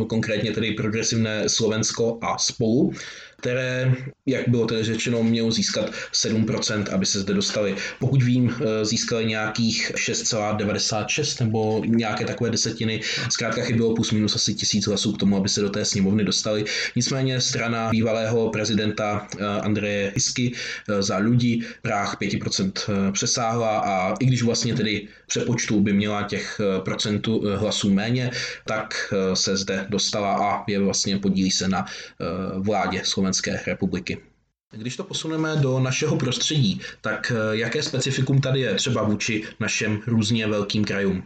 konkrétně 0.09 0.53
tedy 0.53 0.73
progresivné 0.73 1.49
Slovensko 1.49 2.19
a 2.23 2.39
spolu, 2.39 2.93
které, 3.37 3.95
jak 4.27 4.49
bylo 4.49 4.67
tedy 4.67 4.85
řečeno, 4.85 5.23
mělo 5.23 5.51
získat 5.51 5.91
7%, 6.13 6.95
aby 6.95 7.07
se 7.07 7.21
zde 7.21 7.35
dostali. 7.35 7.77
Pokud 7.99 8.23
vím, 8.23 8.57
eh, 8.61 8.85
získali 8.85 9.27
nějakých 9.27 9.93
6,96 9.97 11.41
nebo 11.41 11.83
nějaké 11.87 12.25
takové 12.25 12.51
desetiny. 12.51 13.01
Zkrátka 13.31 13.63
chybělo 13.63 13.95
plus 13.95 14.13
minus 14.13 14.35
asi 14.35 14.55
tisíc 14.55 14.87
hlasů 14.87 15.13
k 15.13 15.19
tomu, 15.19 15.37
aby 15.37 15.49
se 15.49 15.61
do 15.61 15.71
té 15.71 15.85
sněmovny 15.85 16.25
dostali. 16.25 16.65
Nicméně 16.97 17.41
strana 17.41 17.91
bývalého 17.91 18.51
prezidenta 18.51 19.29
eh, 19.39 19.45
Andreje 19.45 20.13
Hisky 20.15 20.53
eh, 20.89 21.03
za 21.03 21.17
lidi 21.17 21.63
práh 21.83 22.17
5% 22.21 23.13
přesáhla 23.13 23.79
a 23.79 24.15
i 24.21 24.27
když 24.27 24.43
vlastně 24.43 24.75
tedy 24.75 25.09
přepočtu 25.27 25.81
by 25.81 25.93
měla 25.93 26.23
těch 26.23 26.61
procentů 26.85 27.45
hlasů 27.57 27.91
méně, 27.91 28.31
tak 28.67 29.15
se 29.35 29.57
zde 29.57 29.87
dostala 29.89 30.53
a 30.53 30.65
je 30.69 30.79
vlastně 30.81 31.19
podílí 31.19 31.51
se 31.51 31.69
na 31.69 31.87
vládě 32.59 33.01
Slovenské 33.05 33.61
republiky. 33.67 34.14
Když 34.77 34.97
to 34.97 35.05
posuneme 35.05 35.57
do 35.57 35.81
našeho 35.81 36.17
prostředí, 36.17 36.81
tak 37.01 37.33
eh, 37.35 37.57
jaké 37.57 37.83
specifikum 37.83 38.41
tady 38.41 38.61
je 38.61 38.75
třeba 38.75 39.03
vůči 39.03 39.45
našem 39.61 40.01
různě 40.07 40.47
velkým 40.47 40.85
krajům? 40.85 41.23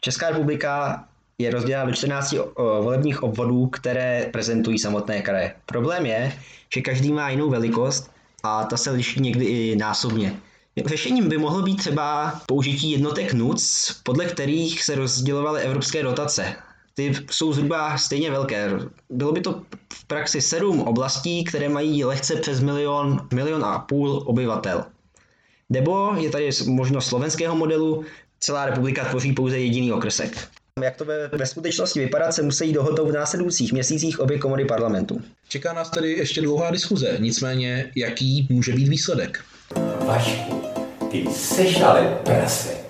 Česká 0.00 0.28
republika 0.28 1.04
je 1.38 1.50
rozdělena 1.50 1.84
do 1.84 1.92
14 1.92 2.34
volebních 2.56 3.22
obvodů, 3.22 3.66
které 3.66 4.28
prezentují 4.32 4.78
samotné 4.78 5.22
kraje. 5.22 5.54
Problém 5.66 6.06
je, 6.06 6.32
že 6.74 6.80
každý 6.80 7.12
má 7.12 7.30
jinou 7.30 7.50
velikost 7.50 8.10
a 8.42 8.64
ta 8.64 8.76
se 8.76 8.90
liší 8.90 9.20
někdy 9.20 9.44
i 9.44 9.76
násobně. 9.76 10.36
Řešením 10.86 11.28
by 11.28 11.38
mohlo 11.38 11.62
být 11.62 11.76
třeba 11.76 12.40
použití 12.46 12.90
jednotek 12.90 13.32
NUC, 13.32 13.92
podle 14.02 14.24
kterých 14.24 14.84
se 14.84 14.94
rozdělovaly 14.94 15.60
evropské 15.60 16.02
dotace 16.02 16.56
ty 16.94 17.12
jsou 17.30 17.52
zhruba 17.52 17.98
stejně 17.98 18.30
velké. 18.30 18.70
Bylo 19.10 19.32
by 19.32 19.40
to 19.40 19.62
v 19.92 20.04
praxi 20.04 20.40
sedm 20.40 20.80
oblastí, 20.80 21.44
které 21.44 21.68
mají 21.68 22.04
lehce 22.04 22.36
přes 22.36 22.60
milion, 22.60 23.28
milion 23.34 23.64
a 23.64 23.78
půl 23.78 24.22
obyvatel. 24.26 24.84
Nebo 25.70 26.14
je 26.18 26.30
tady 26.30 26.50
možnost 26.66 27.06
slovenského 27.06 27.56
modelu, 27.56 28.04
celá 28.40 28.66
republika 28.66 29.04
tvoří 29.04 29.32
pouze 29.32 29.58
jediný 29.58 29.92
okrsek. 29.92 30.48
Jak 30.82 30.96
to 30.96 31.04
ve, 31.04 31.28
ve 31.28 31.46
skutečnosti 31.46 32.00
vypadat, 32.00 32.32
se 32.32 32.42
musí 32.42 32.72
dohodnout 32.72 33.08
v 33.08 33.12
následujících 33.12 33.72
měsících 33.72 34.20
obě 34.20 34.38
komory 34.38 34.64
parlamentu. 34.64 35.20
Čeká 35.48 35.72
nás 35.72 35.90
tedy 35.90 36.12
ještě 36.12 36.40
dlouhá 36.40 36.70
diskuze, 36.70 37.16
nicméně 37.18 37.92
jaký 37.96 38.46
může 38.50 38.72
být 38.72 38.88
výsledek? 38.88 39.44
Vašku, 40.06 40.62
ty 41.10 41.26
jsi 41.26 41.76
ale 41.76 42.18
prase. 42.24 42.81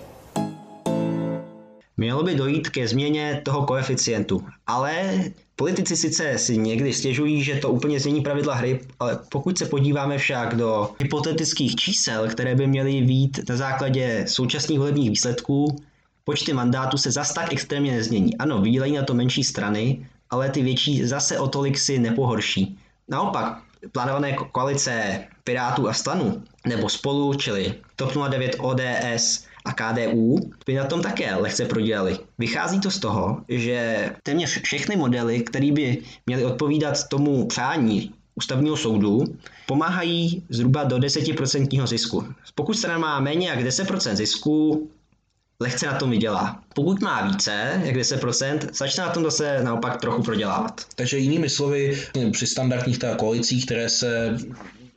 Mělo 2.02 2.23
by 2.23 2.35
dojít 2.35 2.68
ke 2.68 2.88
změně 2.88 3.40
toho 3.44 3.66
koeficientu, 3.66 4.44
ale 4.66 5.21
politici 5.56 5.97
sice 5.97 6.38
si 6.38 6.59
někdy 6.59 6.92
stěžují, 6.92 7.42
že 7.42 7.54
to 7.54 7.71
úplně 7.71 8.00
změní 8.00 8.21
pravidla 8.21 8.54
hry, 8.54 8.80
ale 9.00 9.18
pokud 9.28 9.59
se 9.59 9.66
podíváme 9.66 10.18
však 10.18 10.56
do 10.56 10.90
hypotetických 11.00 11.76
čísel, 11.76 12.28
které 12.28 12.54
by 12.54 12.66
měly 12.66 13.02
být 13.02 13.40
na 13.49 13.56
základě 13.56 14.25
současných 14.28 14.78
volebních 14.78 15.11
výsledků, 15.11 15.76
počty 16.25 16.52
mandátů 16.52 16.99
se 16.99 17.11
zas 17.11 17.35
tak 17.35 17.52
extrémně 17.52 17.92
nezmění. 17.92 18.37
Ano, 18.37 18.62
vydělají 18.62 18.92
na 18.92 19.02
to 19.02 19.14
menší 19.14 19.44
strany, 19.44 20.06
ale 20.30 20.50
ty 20.50 20.62
větší 20.62 21.04
zase 21.04 21.38
o 21.38 21.49
tolik 21.49 21.78
si 21.78 21.99
nepohorší. 21.99 22.78
Naopak, 23.09 23.62
plánované 23.92 24.32
koalice 24.52 25.25
Pirátů 25.44 25.88
a 25.88 25.92
stanu, 25.92 26.42
nebo 26.66 26.88
spolu, 26.88 27.35
čili 27.35 27.75
TOP 27.97 28.12
09 28.28 28.56
ODS, 28.59 29.51
a 29.64 29.73
KDU 29.73 30.50
by 30.66 30.75
na 30.75 30.85
tom 30.85 31.02
také 31.02 31.35
lehce 31.35 31.64
prodělali. 31.64 32.19
Vychází 32.38 32.81
to 32.81 32.90
z 32.90 32.99
toho, 32.99 33.42
že 33.49 34.11
téměř 34.23 34.62
všechny 34.62 34.97
modely, 34.97 35.40
které 35.40 35.73
by 35.73 35.99
měly 36.26 36.45
odpovídat 36.45 37.09
tomu 37.09 37.47
přání 37.47 38.12
ústavního 38.35 38.76
soudu, 38.76 39.25
pomáhají 39.66 40.42
zhruba 40.49 40.85
do 40.85 40.97
10% 40.97 41.87
zisku. 41.87 42.26
Pokud 42.54 42.75
strana 42.75 42.99
má 42.99 43.21
méně 43.21 43.49
jak 43.49 43.61
10% 43.61 44.14
zisku, 44.14 44.88
lehce 45.61 45.87
na 45.87 45.99
tom 45.99 46.11
vydělá. 46.11 46.62
Pokud 46.75 47.00
má 47.00 47.23
více, 47.23 47.81
jak 47.85 47.97
10%, 47.97 48.59
začne 48.73 49.04
na 49.04 49.11
tom 49.11 49.23
zase 49.23 49.64
naopak 49.64 50.00
trochu 50.00 50.23
prodělávat. 50.23 50.81
Takže 50.95 51.19
jinými 51.19 51.49
slovy, 51.49 52.02
při 52.33 52.47
standardních 52.47 52.99
koalicích, 53.16 53.66
které 53.66 53.88
se 53.88 54.37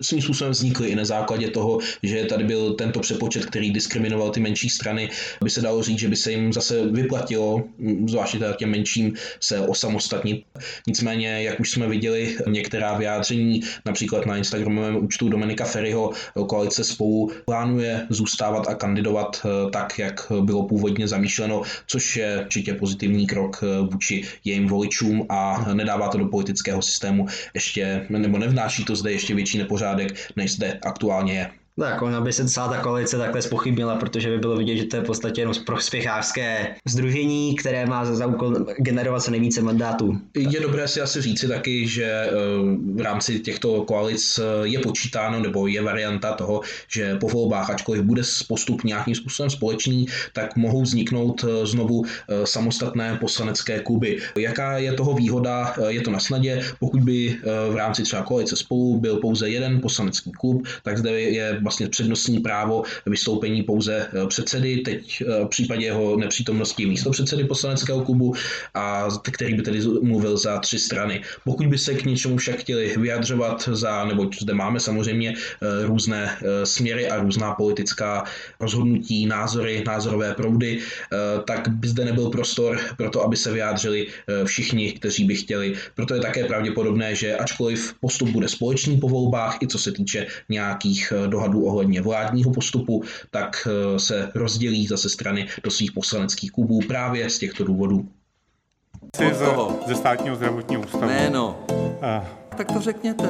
svým 0.02 0.22
způsobem 0.22 0.52
vznikly 0.52 0.90
i 0.90 0.96
na 0.96 1.06
základě 1.06 1.50
toho, 1.50 1.80
že 2.04 2.26
tady 2.26 2.44
byl 2.44 2.74
tento 2.74 3.00
přepočet, 3.00 3.46
který 3.46 3.72
diskriminoval 3.72 4.30
ty 4.30 4.40
menší 4.40 4.70
strany, 4.70 5.10
by 5.44 5.50
se 5.50 5.62
dalo 5.62 5.84
říct, 5.84 6.00
že 6.00 6.08
by 6.08 6.16
se 6.16 6.32
jim 6.32 6.54
zase 6.54 6.86
vyplatilo, 6.86 7.64
zvláště 8.08 8.40
teda 8.40 8.54
těm 8.54 8.72
menším, 8.72 9.14
se 9.40 9.60
osamostatnit. 9.60 10.44
Nicméně, 10.88 11.44
jak 11.44 11.60
už 11.60 11.72
jsme 11.72 11.88
viděli, 11.88 12.38
některá 12.48 12.98
vyjádření, 12.98 13.62
například 13.86 14.26
na 14.26 14.38
Instagramovém 14.38 15.04
účtu 15.04 15.30
Dominika 15.30 15.66
Ferryho, 15.66 16.12
koalice 16.48 16.84
spolu 16.84 17.32
plánuje 17.46 18.08
zůstávat 18.10 18.68
a 18.68 18.76
kandidovat 18.76 19.42
eh, 19.46 19.72
tak, 19.72 20.00
jak 20.00 20.32
bylo 20.42 20.68
původně 20.68 21.08
zamýšleno, 21.08 21.62
což 21.88 22.16
je 22.16 22.42
určitě 22.42 22.74
pozitivní 22.74 23.28
krok 23.28 23.64
eh, 23.64 23.88
vůči 23.92 24.24
jejím 24.44 24.68
voličům 24.68 25.26
a 25.30 25.66
nedává 25.74 26.08
to 26.08 26.18
do 26.18 26.28
politického 26.28 26.82
systému 26.82 27.26
ještě, 27.54 28.06
nebo 28.10 28.38
nevnáší 28.38 28.86
to 28.86 28.96
zde 28.96 29.12
ještě 29.12 29.36
větší 29.36 29.58
nepořádek 29.58 29.85
pořádek, 29.86 30.32
než 30.36 30.56
zde 30.56 30.80
aktuálně 30.86 31.34
je. 31.34 31.52
Tak, 31.80 32.02
ona 32.02 32.22
by 32.22 32.34
se 32.34 32.48
celá 32.48 32.68
ta 32.68 32.78
koalice 32.78 33.18
takhle 33.18 33.42
spochybnila, 33.42 33.96
protože 33.96 34.30
by 34.30 34.38
bylo 34.38 34.58
vidět, 34.58 34.76
že 34.76 34.86
to 34.86 34.96
je 34.96 35.02
v 35.02 35.06
podstatě 35.06 35.42
jenom 35.42 35.56
prospěchářské 35.66 36.76
združení, 36.86 37.56
které 37.56 37.86
má 37.86 38.06
za 38.06 38.26
úkol 38.26 38.54
generovat 38.78 39.24
co 39.24 39.32
nejvíce 39.32 39.62
mandátů. 39.62 40.18
Je 40.36 40.60
dobré 40.60 40.88
si 40.88 41.02
asi 41.02 41.22
říci 41.22 41.48
taky, 41.48 41.88
že 41.88 42.04
eh, 42.04 42.32
v 42.96 43.02
rámci 43.02 43.40
těchto 43.40 43.84
koalic 43.84 44.40
eh, 44.40 44.68
je 44.68 44.80
počítáno, 44.80 45.40
nebo 45.40 45.68
je 45.68 45.82
varianta 45.82 46.34
toho, 46.34 46.62
že 46.88 47.16
po 47.16 47.28
volbách, 47.28 47.70
ačkoliv 47.70 48.02
bude 48.02 48.22
postup 48.48 48.84
nějakým 48.84 49.16
způsobem 49.16 49.50
společný, 49.50 50.06
tak 50.34 50.56
mohou 50.56 50.82
vzniknout 50.82 51.44
eh, 51.44 51.66
znovu 51.66 52.06
samostatné 52.44 53.18
poslanecké 53.22 53.80
kluby. 53.80 54.20
Jaká 54.38 54.78
je 54.78 54.94
toho 54.94 55.14
výhoda? 55.14 55.76
Je 55.88 56.02
to 56.02 56.12
na 56.12 56.20
snadě. 56.20 56.62
Pokud 56.80 57.00
by 57.04 57.38
v 57.72 57.76
rámci 57.76 58.04
třeba 58.04 58.22
koalice 58.22 58.56
spolu 58.56 59.00
byl 59.00 59.18
pouze 59.18 59.50
jeden 59.50 59.82
poslanecký 59.82 60.32
klub, 60.32 60.68
tak 60.84 60.98
zde 60.98 61.22
je 61.22 61.62
vlastně 61.66 61.90
přednostní 61.90 62.40
právo 62.40 62.84
vystoupení 63.06 63.64
pouze 63.64 64.08
předsedy, 64.28 64.78
teď 64.78 65.24
v 65.46 65.48
případě 65.48 65.86
jeho 65.86 66.18
nepřítomnosti 66.18 66.86
místo 66.86 67.12
předsedy 67.12 67.44
poslaneckého 67.44 68.06
klubu, 68.06 68.34
a 68.74 69.08
který 69.32 69.54
by 69.54 69.62
tedy 69.62 69.80
mluvil 70.02 70.38
za 70.38 70.60
tři 70.60 70.80
strany. 70.80 71.22
Pokud 71.44 71.68
by 71.68 71.78
se 71.78 71.94
k 71.94 72.06
něčemu 72.06 72.38
však 72.38 72.56
chtěli 72.56 72.96
vyjadřovat 72.98 73.70
za, 73.72 74.06
nebo 74.06 74.30
zde 74.42 74.54
máme 74.54 74.80
samozřejmě 74.80 75.34
různé 75.84 76.38
směry 76.64 77.10
a 77.10 77.22
různá 77.22 77.54
politická 77.54 78.24
rozhodnutí, 78.60 79.26
názory, 79.26 79.84
názorové 79.88 80.34
proudy, 80.34 80.80
tak 81.48 81.68
by 81.68 81.88
zde 81.88 82.06
nebyl 82.06 82.30
prostor 82.30 82.80
pro 82.98 83.10
to, 83.10 83.24
aby 83.24 83.38
se 83.38 83.52
vyjádřili 83.52 84.08
všichni, 84.46 84.92
kteří 84.92 85.26
by 85.26 85.36
chtěli. 85.36 85.76
Proto 85.96 86.14
je 86.14 86.22
také 86.22 86.44
pravděpodobné, 86.44 87.16
že 87.16 87.36
ačkoliv 87.36 87.94
postup 88.00 88.30
bude 88.30 88.48
společný 88.48 88.98
po 88.98 89.10
volbách, 89.10 89.58
i 89.62 89.68
co 89.68 89.80
se 89.80 89.92
týče 89.92 90.28
nějakých 90.50 91.14
eh, 91.16 91.28
dohadů 91.56 91.66
ohledně 91.66 92.02
vládního 92.02 92.52
postupu, 92.52 93.04
tak 93.32 93.68
eh, 93.68 94.00
se 94.00 94.32
rozdělí 94.36 94.88
zase 94.88 95.10
strany 95.10 95.48
do 95.64 95.72
svých 95.72 95.92
poslaneckých 95.92 96.52
klubů 96.52 96.80
právě 96.88 97.30
z 97.30 97.40
těchto 97.40 97.64
důvodů. 97.64 98.08
Ze, 99.18 99.34
ze 99.88 99.96
státního 99.96 100.36
zdravotního 100.36 100.82
ústavu. 100.82 101.06
Jméno. 101.06 101.66
Uh. 101.70 102.28
Tak 102.58 102.72
to 102.72 102.82
řekněte. 102.82 103.28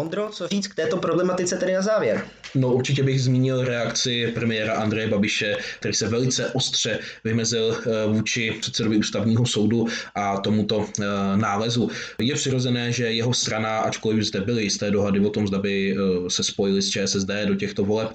Ondro, 0.00 0.28
co 0.28 0.48
říct 0.48 0.66
k 0.66 0.74
této 0.74 0.96
problematice 0.96 1.56
tedy 1.56 1.72
na 1.72 1.82
závěr? 1.82 2.24
No 2.54 2.74
určitě 2.74 3.02
bych 3.02 3.22
zmínil 3.22 3.64
reakci 3.64 4.32
premiéra 4.34 4.74
Andreje 4.74 5.08
Babiše, 5.08 5.56
který 5.80 5.94
se 5.94 6.08
velice 6.08 6.50
ostře 6.50 6.98
vymezil 7.24 7.76
eh, 7.76 8.06
vůči 8.06 8.56
předsedovi 8.60 8.96
ústavního 8.96 9.46
soudu 9.46 9.86
a 10.14 10.36
tomuto 10.40 10.86
eh, 11.00 11.04
nálezu. 11.36 11.90
Je 12.18 12.34
přirozené, 12.34 12.92
že 12.92 13.12
jeho 13.12 13.34
strana, 13.34 13.78
ačkoliv 13.78 14.24
zde 14.24 14.40
byly 14.40 14.62
jisté 14.62 14.90
dohady 14.90 15.20
o 15.20 15.30
tom, 15.30 15.46
zda 15.46 15.58
by 15.58 15.96
eh, 15.96 16.30
se 16.30 16.44
spojili 16.44 16.82
s 16.82 16.90
ČSSD 16.90 17.30
do 17.44 17.54
těchto 17.54 17.84
voleb, 17.84 18.08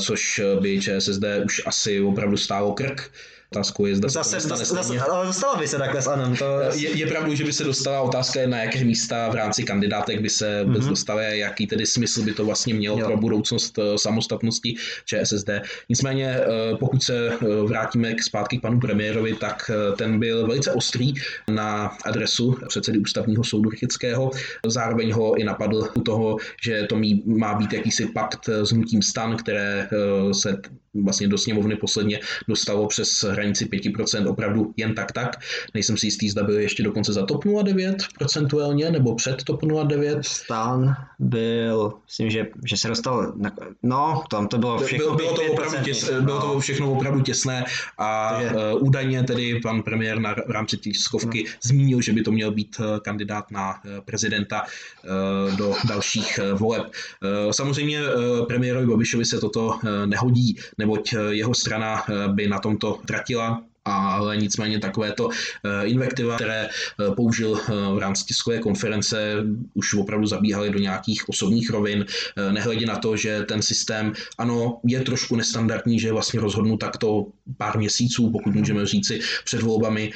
což 0.00 0.40
by 0.60 0.80
ČSSD 0.80 1.24
už 1.44 1.62
asi 1.66 2.00
opravdu 2.00 2.36
stálo 2.36 2.72
krk, 2.72 3.10
otázkou 3.54 3.86
je, 3.86 3.96
zda 3.96 4.08
zase, 4.08 4.40
se 4.40 4.48
zase, 4.48 4.64
zase, 4.64 5.00
ale 5.00 5.26
dostala 5.26 5.56
by 5.56 5.68
se 5.68 5.78
takhle 5.78 6.02
s 6.02 6.06
Anem. 6.06 6.36
To... 6.36 6.44
Je, 6.74 6.98
je 6.98 7.06
pravdou, 7.06 7.34
že 7.34 7.44
by 7.44 7.52
se 7.52 7.64
dostala 7.64 8.00
otázka, 8.00 8.40
na 8.46 8.58
jaké 8.58 8.84
místa 8.84 9.28
v 9.28 9.34
rámci 9.34 9.62
kandidátek 9.64 10.20
by 10.20 10.30
se 10.30 10.64
mm-hmm. 10.64 10.88
dostala, 10.88 11.22
jaký 11.22 11.66
tedy 11.66 11.86
smysl 11.86 12.22
by 12.22 12.32
to 12.32 12.44
vlastně 12.44 12.74
mělo 12.74 12.98
jo. 12.98 13.06
pro 13.06 13.16
budoucnost 13.16 13.78
eh, 13.78 13.98
samostatnosti 13.98 14.74
ČSSD. 15.04 15.50
Nicméně, 15.88 16.26
eh, 16.26 16.76
pokud 16.76 17.02
se 17.02 17.28
eh, 17.28 17.46
vrátíme 17.66 18.14
k 18.14 18.22
zpátky 18.22 18.58
k 18.58 18.62
panu 18.62 18.80
premiérovi, 18.80 19.34
tak 19.34 19.70
ten 19.96 20.18
byl 20.18 20.46
velice 20.46 20.72
ostrý 20.72 21.14
na 21.50 21.96
adresu 22.04 22.58
předsedy 22.68 22.98
ústavního 22.98 23.44
soudu 23.44 23.70
Rychického. 23.70 24.30
Zároveň 24.66 25.12
ho 25.12 25.34
i 25.34 25.44
napadl 25.44 25.88
u 25.94 26.00
toho, 26.00 26.36
že 26.62 26.82
to 26.82 27.00
má 27.26 27.54
být 27.54 27.72
jakýsi 27.72 28.06
pakt 28.06 28.48
s 28.48 28.70
hnutím 28.70 29.02
stan, 29.02 29.36
které 29.36 29.88
se 30.32 30.56
vlastně 31.02 31.28
do 31.28 31.38
sněmovny 31.38 31.76
posledně 31.76 32.20
dostalo 32.48 32.88
přes 32.88 33.24
hranici 33.24 33.64
5% 33.66 34.30
opravdu 34.30 34.74
jen 34.76 34.94
tak 34.94 35.12
tak. 35.12 35.36
Nejsem 35.74 35.96
si 35.96 36.06
jistý, 36.06 36.30
zda 36.30 36.42
byl 36.42 36.58
ještě 36.58 36.82
dokonce 36.82 37.12
za 37.12 37.26
TOP 37.26 37.44
09 37.62 37.96
procentuálně, 38.18 38.90
nebo 38.90 39.14
před 39.14 39.42
TOP 39.44 39.60
09. 39.86 40.18
Stan 40.22 40.96
byl, 41.18 41.92
myslím, 42.06 42.30
že, 42.30 42.46
že 42.64 42.76
se 42.76 42.88
dostal, 42.88 43.32
na, 43.36 43.50
no, 43.82 44.22
tam 44.30 44.48
to 44.48 44.58
bylo 44.58 44.78
všechno 44.78 45.04
bylo, 45.04 45.16
bylo, 45.16 45.34
to 45.34 45.52
opravdu 45.52 45.76
těsné, 45.84 46.20
bylo 46.20 46.40
to 46.40 46.60
všechno 46.60 46.92
opravdu 46.92 47.20
těsné 47.20 47.64
a 47.98 48.38
Takže... 48.38 48.54
uh, 48.54 48.86
údajně 48.86 49.22
tedy 49.22 49.60
pan 49.60 49.82
premiér 49.82 50.18
na, 50.18 50.34
v 50.46 50.50
rámci 50.50 50.76
tiskovky 50.76 51.44
no. 51.46 51.50
zmínil, 51.62 52.00
že 52.00 52.12
by 52.12 52.22
to 52.22 52.32
měl 52.32 52.50
být 52.50 52.76
uh, 52.80 52.98
kandidát 52.98 53.50
na 53.50 53.70
uh, 53.70 53.90
prezidenta 54.04 54.62
uh, 54.62 55.56
do 55.56 55.74
dalších 55.88 56.40
voleb. 56.54 56.82
Uh, 56.84 57.50
samozřejmě 57.50 58.00
uh, 58.02 58.46
premiérovi 58.46 58.86
Babišovi 58.86 59.24
se 59.24 59.38
toto 59.38 59.66
uh, 59.66 59.80
nehodí, 60.06 60.56
neboť 60.84 61.04
eh, 61.16 61.18
jeho 61.40 61.56
strana 61.56 62.04
eh, 62.04 62.28
by 62.28 62.44
na 62.46 62.60
tomto 62.60 63.00
tratila 63.08 63.64
ale 63.84 64.36
nicméně 64.36 64.78
takovéto 64.78 65.28
eh, 65.30 65.86
invektiva, 65.86 66.36
které 66.36 66.68
eh, 66.68 67.14
použil 67.16 67.60
eh, 67.60 67.72
v 67.94 67.98
rámci 67.98 68.24
tiskové 68.24 68.58
konference, 68.58 69.36
už 69.74 69.94
opravdu 69.94 70.26
zabíhaly 70.26 70.70
do 70.70 70.78
nějakých 70.78 71.28
osobních 71.28 71.70
rovin, 71.70 72.04
nehledě 72.50 72.86
na 72.86 72.96
to, 72.96 73.16
že 73.16 73.42
ten 73.42 73.62
systém, 73.62 74.12
ano, 74.38 74.80
je 74.84 75.00
trošku 75.00 75.36
nestandardní, 75.36 76.00
že 76.00 76.12
vlastně 76.12 76.40
rozhodnut 76.40 76.76
takto 76.76 77.26
pár 77.56 77.78
měsíců, 77.78 78.30
pokud 78.30 78.54
můžeme 78.54 78.86
říci, 78.86 79.20
před 79.44 79.62
volbami, 79.62 80.12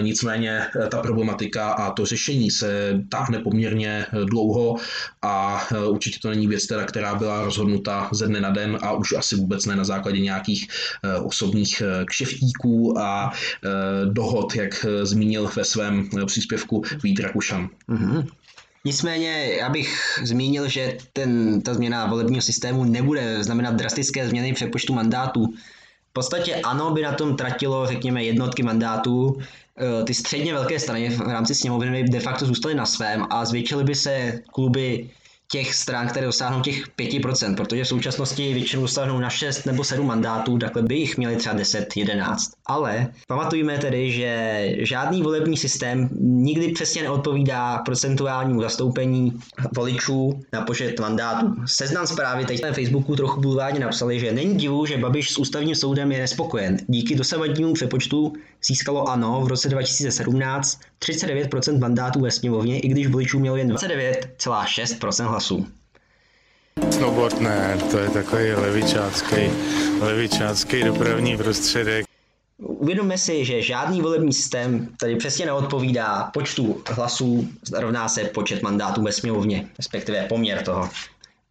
nicméně 0.00 0.66
ta 0.90 1.02
problematika 1.02 1.70
a 1.72 1.90
to 1.90 2.06
řešení 2.06 2.50
se 2.50 3.00
táhne 3.08 3.38
poměrně 3.38 4.06
dlouho 4.24 4.76
a 5.22 5.66
určitě 5.88 6.18
to 6.22 6.30
není 6.30 6.46
věc, 6.46 6.66
teda, 6.66 6.84
která 6.84 7.14
byla 7.14 7.44
rozhodnuta 7.44 8.08
ze 8.12 8.26
dne 8.26 8.40
na 8.40 8.50
den 8.50 8.78
a 8.82 8.92
už 8.92 9.12
asi 9.12 9.36
vůbec 9.36 9.66
ne 9.66 9.76
na 9.76 9.84
základě 9.84 10.20
nějakých 10.20 10.68
osobních 11.24 11.82
kšeftíků 12.06 12.98
a 12.98 13.07
a 13.08 13.32
e, 13.32 14.06
dohod, 14.06 14.54
jak 14.54 14.84
e, 14.84 15.06
zmínil 15.06 15.50
ve 15.56 15.64
svém 15.64 16.08
e, 16.22 16.26
příspěvku 16.26 16.82
Vít 17.02 17.20
Rakušan. 17.20 17.68
Mm-hmm. 17.88 18.26
Nicméně 18.84 19.56
já 19.60 19.68
bych 19.68 20.18
zmínil, 20.22 20.68
že 20.68 20.96
ten, 21.12 21.60
ta 21.62 21.74
změna 21.74 22.06
volebního 22.06 22.42
systému 22.42 22.84
nebude 22.84 23.44
znamenat 23.44 23.74
drastické 23.74 24.28
změny 24.28 24.52
přepočtu 24.52 24.94
mandátů. 24.94 25.46
V 26.10 26.12
podstatě 26.12 26.54
ano, 26.54 26.90
by 26.90 27.02
na 27.02 27.12
tom 27.12 27.36
tratilo, 27.36 27.86
řekněme, 27.86 28.24
jednotky 28.24 28.62
mandátů. 28.62 29.38
Ty 30.04 30.14
středně 30.14 30.52
velké 30.52 30.80
strany 30.80 31.10
v 31.10 31.20
rámci 31.20 31.54
sněmovny 31.54 32.02
by 32.02 32.08
de 32.08 32.20
facto 32.20 32.46
zůstaly 32.46 32.74
na 32.74 32.86
svém 32.86 33.26
a 33.30 33.44
zvětšily 33.44 33.84
by 33.84 33.94
se 33.94 34.42
kluby 34.52 35.10
těch 35.50 35.74
stran, 35.74 36.08
které 36.08 36.26
dosáhnou 36.26 36.60
těch 36.60 36.88
5%, 36.88 37.56
protože 37.56 37.84
v 37.84 37.88
současnosti 37.88 38.54
většinou 38.54 38.82
dosáhnou 38.82 39.18
na 39.18 39.30
6 39.30 39.64
nebo 39.64 39.84
7 39.84 40.06
mandátů, 40.06 40.58
takhle 40.58 40.82
by 40.82 40.94
jich 40.94 41.18
měli 41.18 41.36
třeba 41.36 41.54
10, 41.54 41.96
11. 41.96 42.50
Ale 42.66 43.06
pamatujme 43.26 43.78
tedy, 43.78 44.12
že 44.12 44.62
žádný 44.78 45.22
volební 45.22 45.56
systém 45.56 46.08
nikdy 46.20 46.68
přesně 46.68 47.02
neodpovídá 47.02 47.78
procentuálnímu 47.78 48.62
zastoupení 48.62 49.40
voličů 49.76 50.40
na 50.52 50.60
počet 50.60 51.00
mandátů. 51.00 51.54
Seznam 51.66 52.06
zprávy 52.06 52.44
teď 52.44 52.62
na 52.62 52.72
Facebooku 52.72 53.16
trochu 53.16 53.40
bulvárně 53.40 53.80
napsali, 53.80 54.20
že 54.20 54.32
není 54.32 54.54
divu, 54.54 54.86
že 54.86 54.98
Babiš 54.98 55.30
s 55.30 55.38
ústavním 55.38 55.74
soudem 55.74 56.12
je 56.12 56.18
nespokojen. 56.18 56.76
Díky 56.86 57.14
dosavadnímu 57.14 57.72
přepočtu 57.72 58.32
získalo 58.66 59.08
ANO 59.08 59.40
v 59.44 59.48
roce 59.48 59.68
2017 59.68 60.80
39% 61.00 61.78
mandátů 61.78 62.20
ve 62.20 62.30
sněmovně, 62.30 62.80
i 62.80 62.88
když 62.88 63.06
voličů 63.06 63.38
mělo 63.38 63.56
jen 63.56 63.72
29,6% 63.72 65.28
hlasů. 65.28 65.37
Snowboard 66.90 67.40
ne, 67.40 67.78
to 67.90 67.98
je 67.98 68.10
takový 68.10 68.52
levičácký, 68.52 69.36
levičácký 70.00 70.82
dopravní 70.84 71.36
prostředek. 71.36 72.06
Uvědomme 72.58 73.18
si, 73.18 73.44
že 73.44 73.62
žádný 73.62 74.00
volební 74.00 74.32
systém 74.32 74.88
tady 75.00 75.16
přesně 75.16 75.46
neodpovídá 75.46 76.30
počtu 76.32 76.82
hlasů, 76.88 77.48
rovná 77.72 78.08
se 78.08 78.24
počet 78.24 78.62
mandátů 78.62 79.02
ve 79.02 79.12
sněmovně, 79.12 79.68
respektive 79.78 80.26
poměr 80.28 80.62
toho. 80.62 80.90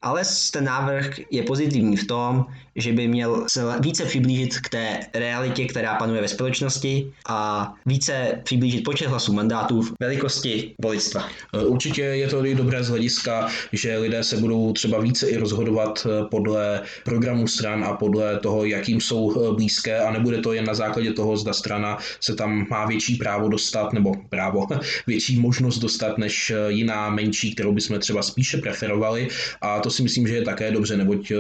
Ale 0.07 0.23
ten 0.51 0.63
návrh 0.63 1.19
je 1.31 1.43
pozitivní 1.43 1.97
v 1.97 2.07
tom, 2.07 2.45
že 2.77 2.93
by 2.93 3.07
měl 3.07 3.45
se 3.49 3.61
více 3.79 4.05
přiblížit 4.05 4.59
k 4.59 4.69
té 4.69 4.99
realitě, 5.13 5.65
která 5.65 5.95
panuje 5.95 6.21
ve 6.21 6.27
společnosti 6.27 7.11
a 7.29 7.73
více 7.85 8.41
přiblížit 8.43 8.83
počet 8.83 9.07
hlasů 9.07 9.33
mandátů 9.33 9.81
v 9.81 9.93
velikosti 9.99 10.75
voličstva. 10.81 11.29
E, 11.53 11.65
určitě 11.65 12.01
je 12.01 12.27
to 12.27 12.45
i 12.45 12.55
dobré 12.55 12.83
z 12.83 12.89
hlediska, 12.89 13.49
že 13.71 13.97
lidé 13.97 14.23
se 14.23 14.37
budou 14.37 14.73
třeba 14.73 14.99
více 14.99 15.29
i 15.29 15.37
rozhodovat 15.37 16.07
e, 16.09 16.25
podle 16.25 16.81
programu 17.03 17.47
stran 17.47 17.83
a 17.83 17.93
podle 17.93 18.39
toho, 18.39 18.65
jakým 18.65 19.01
jsou 19.01 19.51
e, 19.51 19.55
blízké 19.55 19.99
a 19.99 20.11
nebude 20.11 20.37
to 20.37 20.53
jen 20.53 20.65
na 20.65 20.73
základě 20.73 21.13
toho, 21.13 21.37
zda 21.37 21.53
strana 21.53 21.97
se 22.19 22.35
tam 22.35 22.67
má 22.69 22.85
větší 22.85 23.15
právo 23.15 23.49
dostat 23.49 23.93
nebo 23.93 24.11
právo, 24.29 24.67
větší 25.07 25.39
možnost 25.39 25.79
dostat 25.79 26.17
než 26.17 26.53
jiná 26.67 27.09
menší, 27.09 27.55
kterou 27.55 27.73
bychom 27.73 27.99
třeba 27.99 28.21
spíše 28.21 28.57
preferovali 28.57 29.27
a 29.61 29.79
to 29.79 29.89
si 29.97 30.03
myslím, 30.03 30.27
že 30.27 30.35
je 30.35 30.41
také 30.41 30.71
dobře, 30.71 30.97
neboť 30.97 31.31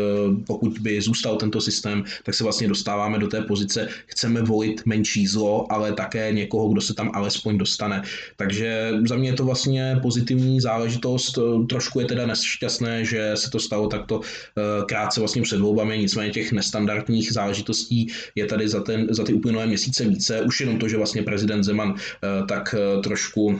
pokud 0.47 0.79
by 0.79 1.01
zůstal 1.01 1.35
tento 1.35 1.61
systém, 1.61 2.03
tak 2.23 2.35
se 2.35 2.43
vlastně 2.43 2.67
dostáváme 2.67 3.19
do 3.19 3.27
té 3.27 3.41
pozice, 3.41 3.87
chceme 4.05 4.41
volit 4.41 4.85
menší 4.85 5.27
zlo, 5.27 5.71
ale 5.71 5.93
také 5.93 6.33
někoho, 6.33 6.69
kdo 6.69 6.81
se 6.81 6.93
tam 6.93 7.11
alespoň 7.13 7.57
dostane. 7.57 8.01
Takže 8.35 8.91
za 9.07 9.15
mě 9.15 9.29
je 9.29 9.33
to 9.33 9.45
vlastně 9.45 9.99
pozitivní 10.01 10.61
záležitost. 10.61 11.39
Trošku 11.69 11.99
je 11.99 12.05
teda 12.05 12.25
nešťastné, 12.25 13.05
že 13.05 13.31
se 13.35 13.49
to 13.49 13.59
stalo 13.59 13.87
takto 13.87 14.21
eh, 14.21 14.61
krátce 14.87 15.19
vlastně 15.21 15.41
před 15.41 15.59
volbami, 15.59 15.97
nicméně 15.97 16.31
těch 16.31 16.51
nestandardních 16.51 17.33
záležitostí 17.33 18.07
je 18.35 18.45
tady 18.45 18.67
za, 18.67 18.81
ten, 18.81 19.07
za 19.09 19.23
ty 19.23 19.33
uplynulé 19.33 19.67
měsíce 19.67 20.05
více. 20.05 20.41
Už 20.41 20.61
jenom 20.61 20.79
to, 20.79 20.87
že 20.87 20.97
vlastně 20.97 21.23
prezident 21.23 21.63
Zeman 21.63 21.95
eh, 21.95 22.45
tak 22.47 22.75
eh, 22.77 23.01
trošku 23.01 23.59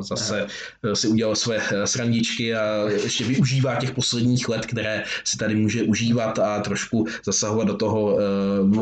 zase 0.00 0.46
si 0.94 1.08
udělal 1.08 1.36
své 1.36 1.60
srandičky 1.84 2.54
a 2.54 2.88
ještě 2.88 3.24
využívá 3.24 3.76
těch 3.76 3.90
posledních 3.90 4.21
posledních 4.22 4.48
let, 4.48 4.66
které 4.66 5.04
si 5.24 5.36
tady 5.36 5.54
může 5.54 5.82
užívat 5.82 6.38
a 6.38 6.60
trošku 6.60 7.06
zasahovat 7.24 7.64
do 7.64 7.74
toho 7.74 8.18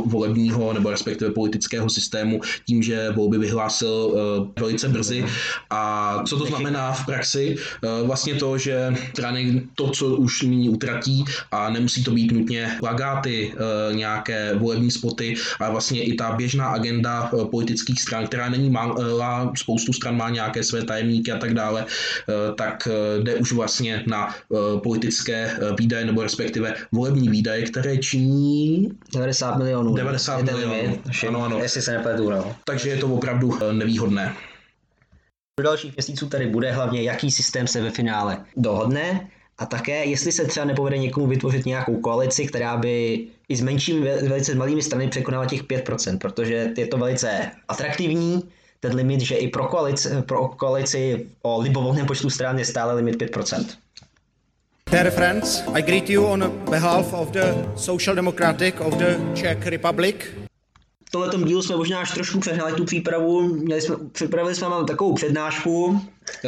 volebního 0.05 0.73
nebo 0.73 0.91
respektive 0.91 1.31
politického 1.31 1.89
systému 1.89 2.41
tím, 2.67 2.83
že 2.83 3.11
volby 3.11 3.39
vyhlásil 3.39 4.15
velice 4.59 4.89
brzy. 4.89 5.25
A 5.71 6.23
co 6.27 6.39
to 6.39 6.47
znamená 6.47 6.93
v 6.93 7.07
praxi? 7.07 7.57
Vlastně 8.05 8.35
to, 8.35 8.59
že 8.59 8.95
strany 9.13 9.63
to, 9.75 9.91
co 9.91 10.07
už 10.17 10.43
nyní 10.43 10.69
utratí 10.69 11.25
a 11.53 11.71
nemusí 11.71 12.05
to 12.05 12.11
být 12.11 12.33
nutně 12.33 12.77
plagáty, 12.81 13.55
nějaké 13.93 14.55
volební 14.55 14.91
spoty, 14.91 15.35
ale 15.61 15.71
vlastně 15.71 16.05
i 16.05 16.15
ta 16.15 16.33
běžná 16.33 16.69
agenda 16.69 17.31
politických 17.51 18.01
stran, 18.01 18.27
která 18.27 18.49
není 18.49 18.71
malá, 18.71 19.53
spoustu 19.57 19.93
stran 19.93 20.17
má 20.17 20.31
nějaké 20.31 20.65
své 20.65 20.85
tajemníky 20.85 21.33
a 21.33 21.39
tak 21.39 21.55
dále, 21.55 21.87
tak 22.57 22.89
jde 23.23 23.35
už 23.35 23.53
vlastně 23.53 24.03
na 24.07 24.35
politické 24.83 25.30
výdaje 25.79 26.05
nebo 26.05 26.23
respektive 26.23 26.75
volební 26.93 27.29
výdaje, 27.29 27.63
které 27.63 27.99
činí 27.99 28.89
90 29.15 29.57
milionů. 29.57 29.95
90 29.95 30.43
milionů. 30.43 30.99
Ano, 31.29 31.45
ano. 31.45 31.59
Jestli 31.59 31.83
se 31.83 31.93
nepletu, 31.93 32.31
no. 32.31 32.57
Takže 32.65 32.91
je 32.91 32.97
to 32.97 33.07
opravdu 33.07 33.59
nevýhodné. 33.73 34.35
Do 35.61 35.65
dalších 35.65 35.97
měsíců 35.97 36.29
tady 36.29 36.47
bude 36.47 36.73
hlavně, 36.73 37.03
jaký 37.03 37.31
systém 37.31 37.67
se 37.67 37.81
ve 37.83 37.91
finále 37.91 38.45
dohodne 38.57 39.29
a 39.59 39.67
také, 39.67 40.05
jestli 40.05 40.33
se 40.33 40.45
třeba 40.45 40.67
nepovede 40.67 40.99
někomu 40.99 41.27
vytvořit 41.27 41.67
nějakou 41.67 41.97
koalici, 41.97 42.47
která 42.47 42.77
by 42.77 43.27
i 43.49 43.57
s 43.57 43.61
menšími, 43.61 44.01
velice 44.01 44.55
malými 44.55 44.83
strany 44.83 45.09
překonala 45.09 45.47
těch 45.47 45.63
5%, 45.65 46.19
protože 46.19 46.73
je 46.77 46.87
to 46.87 46.99
velice 46.99 47.51
atraktivní, 47.69 48.43
ten 48.81 48.95
limit, 48.95 49.21
že 49.21 49.35
i 49.35 49.49
pro 49.49 49.65
koalici, 49.65 50.09
pro 50.27 50.49
koalici 50.49 51.27
o 51.43 51.61
libovolném 51.61 52.07
počtu 52.07 52.31
stran 52.31 52.59
je 52.59 52.65
stále 52.65 52.95
limit 52.95 53.23
5%. 53.23 53.67
Dear 54.91 55.13
friends, 55.13 55.63
I 55.73 55.83
greet 55.83 56.09
you 56.09 56.27
on 56.27 56.41
behalf 56.65 57.15
of 57.15 57.33
the 57.33 57.65
Social 57.77 58.13
Democratic 58.13 58.81
of 58.81 58.99
the 58.99 59.21
Czech 59.37 59.65
Republic 59.67 60.27
v 61.11 61.31
tomhle 61.31 61.49
dílu 61.49 61.63
jsme 61.63 61.77
možná 61.77 62.01
až 62.01 62.11
trošku 62.11 62.41
přehnali 62.41 62.73
tu 62.73 62.85
přípravu. 62.85 63.55
Měli 63.55 63.81
jsme, 63.81 63.97
připravili 64.13 64.55
jsme 64.55 64.69
vám 64.69 64.87
takovou 64.87 65.15
přednášku. 65.15 66.01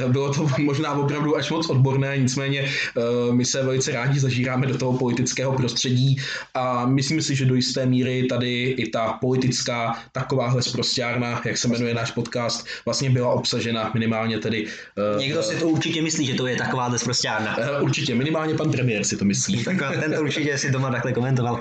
Bylo 0.08 0.34
to 0.34 0.48
možná 0.58 0.92
opravdu 0.92 1.36
až 1.36 1.50
moc 1.50 1.70
odborné, 1.70 2.18
nicméně 2.18 2.62
uh, 2.96 3.34
my 3.34 3.44
se 3.44 3.62
velice 3.62 3.92
rádi 3.92 4.20
zažíráme 4.20 4.66
do 4.66 4.78
toho 4.78 4.98
politického 4.98 5.52
prostředí 5.52 6.16
a 6.54 6.86
myslím 6.86 7.22
si, 7.22 7.36
že 7.36 7.44
do 7.44 7.54
jisté 7.54 7.86
míry 7.86 8.26
tady 8.28 8.64
i 8.64 8.90
ta 8.90 9.12
politická 9.12 9.98
takováhle 10.12 10.62
zprostěrna, 10.62 11.42
jak 11.44 11.58
se 11.58 11.68
jmenuje 11.68 11.94
náš 11.94 12.10
podcast, 12.10 12.66
vlastně 12.84 13.10
byla 13.10 13.32
obsažena 13.32 13.90
minimálně 13.94 14.38
tedy... 14.38 14.66
Uh, 15.14 15.20
Někdo 15.20 15.42
si 15.42 15.56
to 15.56 15.68
určitě 15.68 16.02
myslí, 16.02 16.26
že 16.26 16.34
to 16.34 16.46
je 16.46 16.56
takováhle 16.56 16.98
zprostěrna. 16.98 17.56
Uh, 17.58 17.84
určitě, 17.84 18.14
minimálně 18.14 18.54
pan 18.54 18.70
premiér 18.70 19.04
si 19.04 19.16
to 19.16 19.24
myslí. 19.24 19.64
tak 19.78 20.00
ten 20.00 20.14
to 20.14 20.20
určitě 20.20 20.58
si 20.58 20.70
doma 20.70 20.90
takhle 20.90 21.12
komentoval. 21.12 21.60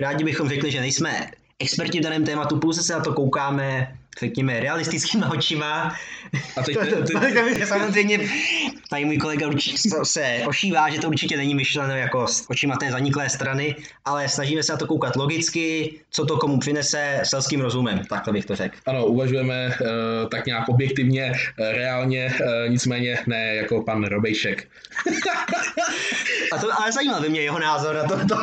Rádi 0.00 0.24
bychom 0.24 0.48
řekli, 0.48 0.70
že 0.70 0.80
nejsme 0.80 1.30
experti 1.58 1.98
v 1.98 2.02
daném 2.02 2.24
tématu, 2.24 2.58
pouze 2.58 2.82
se 2.82 2.92
na 2.92 3.00
to 3.00 3.12
koukáme, 3.12 3.97
řekněme, 4.20 4.60
realistickýma 4.60 5.30
očima. 5.30 5.94
A 6.56 6.62
teď, 6.62 6.74
to, 6.78 6.86
to, 6.86 6.96
to, 6.96 7.20
to, 7.60 7.66
samozřejmě 7.66 8.28
tady 8.90 9.04
můj 9.04 9.16
kolega 9.16 9.46
určitě 9.46 9.78
se 10.02 10.38
ošívá, 10.46 10.90
že 10.90 11.00
to 11.00 11.08
určitě 11.08 11.36
není 11.36 11.54
myšleno 11.54 11.96
jako 11.96 12.26
s 12.26 12.50
očima 12.50 12.76
té 12.76 12.90
zaniklé 12.90 13.28
strany, 13.28 13.76
ale 14.04 14.28
snažíme 14.28 14.62
se 14.62 14.72
na 14.72 14.78
to 14.78 14.86
koukat 14.86 15.16
logicky, 15.16 15.94
co 16.10 16.26
to 16.26 16.36
komu 16.36 16.58
přinese 16.58 17.20
selským 17.24 17.60
rozumem, 17.60 18.04
takhle 18.08 18.32
bych 18.32 18.44
to 18.44 18.56
řekl. 18.56 18.76
Ano, 18.86 19.06
uvažujeme 19.06 19.66
uh, 19.66 20.28
tak 20.28 20.46
nějak 20.46 20.68
objektivně, 20.68 21.32
uh, 21.32 21.66
reálně, 21.70 22.34
uh, 22.40 22.72
nicméně 22.72 23.18
ne 23.26 23.54
jako 23.54 23.82
pan 23.82 24.04
Robejšek. 24.04 24.68
A 26.52 26.58
to 26.58 26.80
ale 26.80 26.92
zajímá 26.92 27.20
by 27.20 27.28
mě 27.28 27.40
jeho 27.40 27.58
názor 27.58 27.94
na 27.94 28.04
to. 28.04 28.36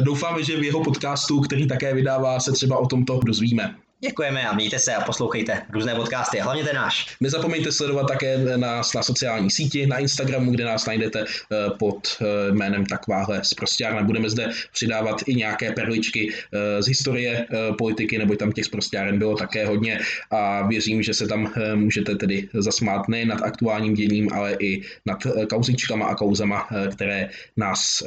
Doufáme, 0.00 0.42
že 0.42 0.56
v 0.56 0.62
jeho 0.62 0.84
podcastu, 0.84 1.40
který 1.40 1.68
také 1.68 1.94
vydává, 1.94 2.40
se 2.40 2.52
třeba 2.52 2.78
o 2.78 2.86
tomto 2.86 3.20
dozvíme. 3.24 3.74
Děkujeme 4.00 4.48
a 4.48 4.54
mějte 4.54 4.78
se 4.78 4.94
a 4.94 5.04
poslouchejte 5.04 5.62
různé 5.72 5.94
podcasty, 5.94 6.38
hlavně 6.38 6.64
ten 6.64 6.76
náš. 6.76 7.16
Nezapomeňte 7.20 7.72
sledovat 7.72 8.06
také 8.08 8.38
nás 8.56 8.94
na 8.94 9.02
sociální 9.02 9.50
síti, 9.50 9.86
na 9.86 9.98
Instagramu, 9.98 10.50
kde 10.50 10.64
nás 10.64 10.86
najdete 10.86 11.20
eh, 11.20 11.70
pod 11.78 12.18
eh, 12.20 12.52
jménem 12.52 12.86
Takváhle 12.86 13.44
zprostěrna. 13.44 14.02
Budeme 14.02 14.30
zde 14.30 14.50
přidávat 14.72 15.16
i 15.26 15.34
nějaké 15.34 15.72
perličky 15.72 16.32
eh, 16.32 16.82
z 16.82 16.86
historie 16.86 17.46
politiky, 17.78 18.18
nebo 18.18 18.36
tam 18.36 18.52
těch 18.52 18.64
zprostěren 18.64 19.18
bylo 19.18 19.36
také 19.36 19.66
hodně 19.66 20.00
a 20.30 20.66
věřím, 20.66 21.02
že 21.02 21.14
se 21.14 21.26
tam 21.26 21.52
můžete 21.74 22.14
tedy 22.14 22.48
zasmát 22.54 23.08
nejen 23.08 23.28
nad 23.28 23.42
aktuálním 23.42 23.94
děním, 23.94 24.32
ale 24.32 24.56
i 24.60 24.82
nad 25.06 25.18
kauzičkama 25.48 26.06
a 26.06 26.14
kauzama, 26.14 26.68
které 26.92 27.28
nás 27.56 28.02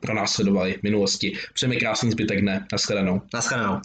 pro 0.00 0.14
nás 0.14 0.32
sledovaly 0.32 0.72
v 0.72 0.82
minulosti. 0.82 1.32
Přejeme 1.54 1.76
krásný 1.76 2.10
zbytek 2.10 2.40
dne. 2.40 2.66
Naschledanou. 2.72 3.22
Naschledanou. 3.34 3.80